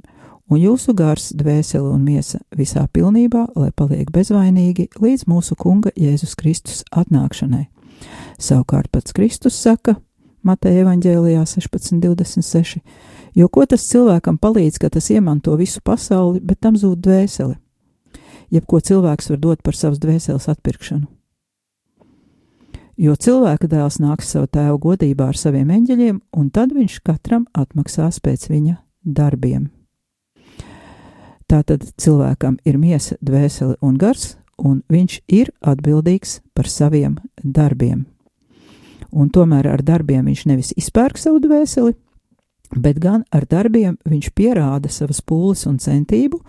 un 0.49 0.61
jūsu 0.61 0.95
gars, 0.97 1.29
dvēsele 1.37 1.91
un 1.93 2.01
miesa 2.05 2.39
visā 2.57 2.87
pilnībā, 2.89 3.47
lai 3.55 3.71
paliek 3.75 4.09
bezvainīgi 4.13 4.89
līdz 5.01 5.27
mūsu 5.29 5.57
Kunga 5.59 5.93
Jēzus 5.97 6.35
Kristus 6.39 6.83
atnākšanai. 6.89 7.67
Savukārt 8.41 8.89
pats 8.91 9.13
Kristus 9.15 9.57
saka, 9.61 9.95
Mateja 10.45 10.83
evaņģēlijā 10.83 11.41
16.26, 11.49 12.81
jo 13.33 13.47
ko 13.49 13.65
tas 13.65 13.85
cilvēkam 13.89 14.37
palīdz, 14.41 14.77
ka 14.81 14.91
tas 14.93 15.09
iemanto 15.13 15.55
visu 15.57 15.81
pasauli, 15.85 16.41
bet 16.41 16.61
tam 16.61 16.77
zūd 16.77 17.01
dvēseli? 17.01 17.57
Jebko 18.53 18.81
cilvēks 18.85 19.31
var 19.33 19.41
dot 19.41 19.65
par 19.65 19.77
savas 19.77 20.01
dvēseles 20.01 20.49
atpirkšanu. 20.53 21.14
Jo 22.95 23.17
cilvēka 23.19 23.67
dēls 23.67 23.97
nāks 23.99 24.29
savu 24.31 24.47
tēvu 24.47 24.77
godībā 24.85 25.27
ar 25.33 25.35
saviem 25.35 25.71
eņģeļiem, 25.75 26.21
un 26.39 26.49
tad 26.49 26.71
viņš 26.71 27.01
katram 27.03 27.43
atmaksās 27.51 28.21
pēc 28.23 28.47
viņa 28.47 28.77
darbiem. 29.03 29.67
Tātad 31.45 31.83
cilvēkam 32.01 32.55
ir 32.65 32.79
miesa, 32.79 33.17
dvēsele 33.21 33.75
un 33.83 33.99
gars, 33.99 34.37
un 34.57 34.79
viņš 34.89 35.19
ir 35.27 35.51
atbildīgs 35.59 36.39
par 36.55 36.71
saviem 36.71 37.19
darbiem. 37.43 38.05
Un 39.11 39.29
tomēr 39.29 39.67
ar 39.69 39.83
darbiem 39.83 40.25
viņš 40.25 40.45
nevis 40.47 40.71
izpērk 40.79 41.19
savu 41.19 41.43
dvēseli, 41.43 41.93
bet 42.79 42.99
gan 43.03 43.27
ar 43.31 43.45
darbiem 43.45 43.99
viņš 44.07 44.31
pierāda 44.31 44.89
savas 44.89 45.19
pūles 45.21 45.67
un 45.67 45.77
centību 45.83 46.39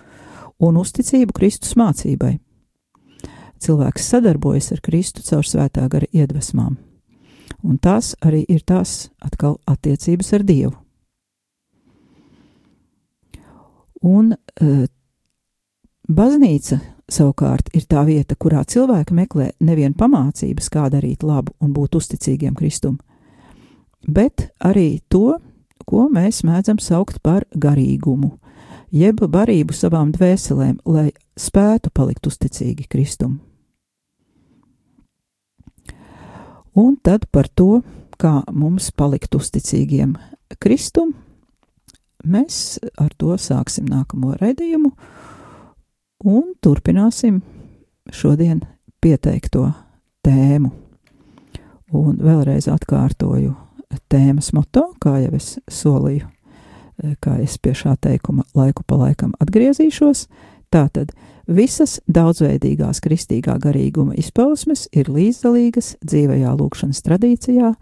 un 0.62 0.78
uzticību 0.78 1.34
Kristus 1.34 1.74
mācībai. 1.76 2.36
Cilvēks 3.67 4.11
sadarbojas 4.12 4.71
ar 4.77 4.83
Kristu 4.85 5.25
caur 5.27 5.47
svētā 5.47 5.89
gara 5.91 6.07
iedvesmām, 6.14 6.77
un 7.67 7.79
tās 7.83 8.14
arī 8.23 8.45
ir 8.49 8.62
tās 8.62 9.09
atkal 9.19 9.57
attiecības 9.67 10.33
ar 10.37 10.45
Dievu. 10.47 10.77
Un 14.07 14.37
uh, 14.37 14.85
baznīca 16.07 16.79
savukārt 17.11 17.73
ir 17.75 17.87
tā 17.91 18.05
vieta, 18.07 18.37
kurā 18.39 18.62
cilvēki 18.62 19.14
meklē 19.17 19.51
nevien 19.64 19.95
pamācības, 19.99 20.71
kā 20.71 20.87
darīt 20.93 21.27
labu 21.27 21.55
un 21.62 21.73
būt 21.75 21.99
uzticīgiem 21.99 22.55
Kristum, 22.55 22.99
bet 24.07 24.51
arī 24.62 25.01
to, 25.11 25.39
ko 25.87 26.07
mēs 26.12 26.45
mēdzam 26.47 26.79
saukt 26.83 27.19
par 27.23 27.47
garīgumu, 27.55 28.37
jeb 28.95 29.23
barību 29.27 29.75
savām 29.75 30.12
dvēselēm, 30.14 30.81
lai 30.87 31.11
spētu 31.39 31.91
palikt 31.95 32.27
uzticīgi 32.31 32.87
Kristum. 32.91 33.41
Un 36.77 36.97
tad 37.03 37.24
par 37.33 37.49
to, 37.49 37.81
kā 38.20 38.43
mums 38.53 38.91
palikt 38.93 39.35
uzticīgiem 39.37 40.16
Kristum, 40.61 41.14
mēs 42.27 42.79
ar 43.01 43.12
to 43.16 43.37
sāksim 43.41 43.89
nākamo 43.89 44.35
raidījumu 44.41 44.93
un 46.29 46.51
turpināsim 46.61 47.41
šodien 48.12 48.61
pieteikto 49.01 49.70
tēmu. 50.27 50.72
Un 51.97 52.16
vēlreiz 52.18 52.66
atkārtoju 52.68 53.55
tēmas 54.11 54.51
moto, 54.53 54.91
kā 55.01 55.20
jau 55.22 55.33
es 55.39 55.55
solīju, 55.70 56.27
kā 57.22 57.39
es 57.45 57.57
pie 57.62 57.72
šā 57.79 57.95
teikuma 58.03 58.45
laiku 58.57 58.85
pa 58.87 58.99
laikam 59.01 59.33
atgriezīšos. 59.41 60.27
Tātad 60.74 61.12
visas 61.47 62.01
daudzveidīgās 62.11 63.01
kristīgā 63.05 63.57
garīguma 63.62 64.16
izpausmes 64.18 64.86
ir 64.92 65.11
līdzdalīgas 65.12 65.97
dzīvajā 66.05 66.53
lūkšanas 66.59 67.03
tradīcijā 67.07 67.72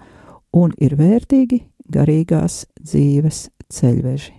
un 0.55 0.73
ir 0.79 0.97
vērtīgi 0.99 1.65
garīgās 1.91 2.65
dzīves 2.81 3.49
ceļveži. 3.73 4.35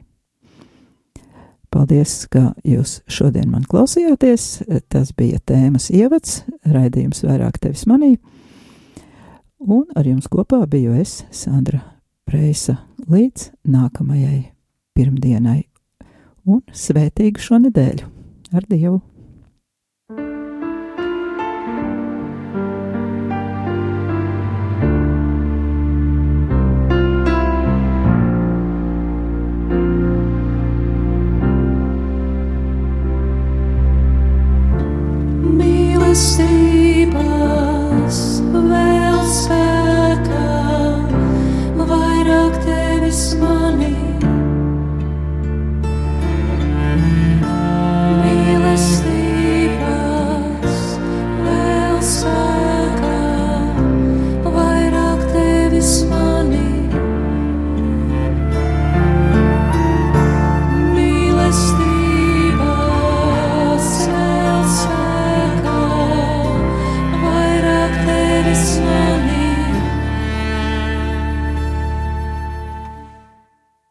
Paldies, 1.75 2.21
ka 2.31 2.53
jūs 2.63 3.01
šodien 3.11 3.49
man 3.51 3.65
klausījāties. 3.67 4.63
Tas 4.87 5.11
bija 5.17 5.41
tēmas 5.43 5.89
ievads, 5.91 6.45
raidījums 6.63 7.25
vairāk 7.25 7.59
tevis 7.59 7.83
manī. 7.89 8.13
Un 9.59 9.83
ar 9.97 10.07
jums 10.07 10.29
kopā 10.31 10.61
biju 10.71 10.93
es, 10.95 11.25
Sandra 11.35 11.81
Preisa, 12.23 12.77
līdz 13.11 13.49
nākamajai 13.67 14.45
pirmdienai. 14.95 15.65
Un 16.45 16.63
svētīgu 16.71 17.43
šo 17.43 17.59
nedēļu! 17.65 18.07
Ar 18.55 18.69
Dievu! 18.69 19.01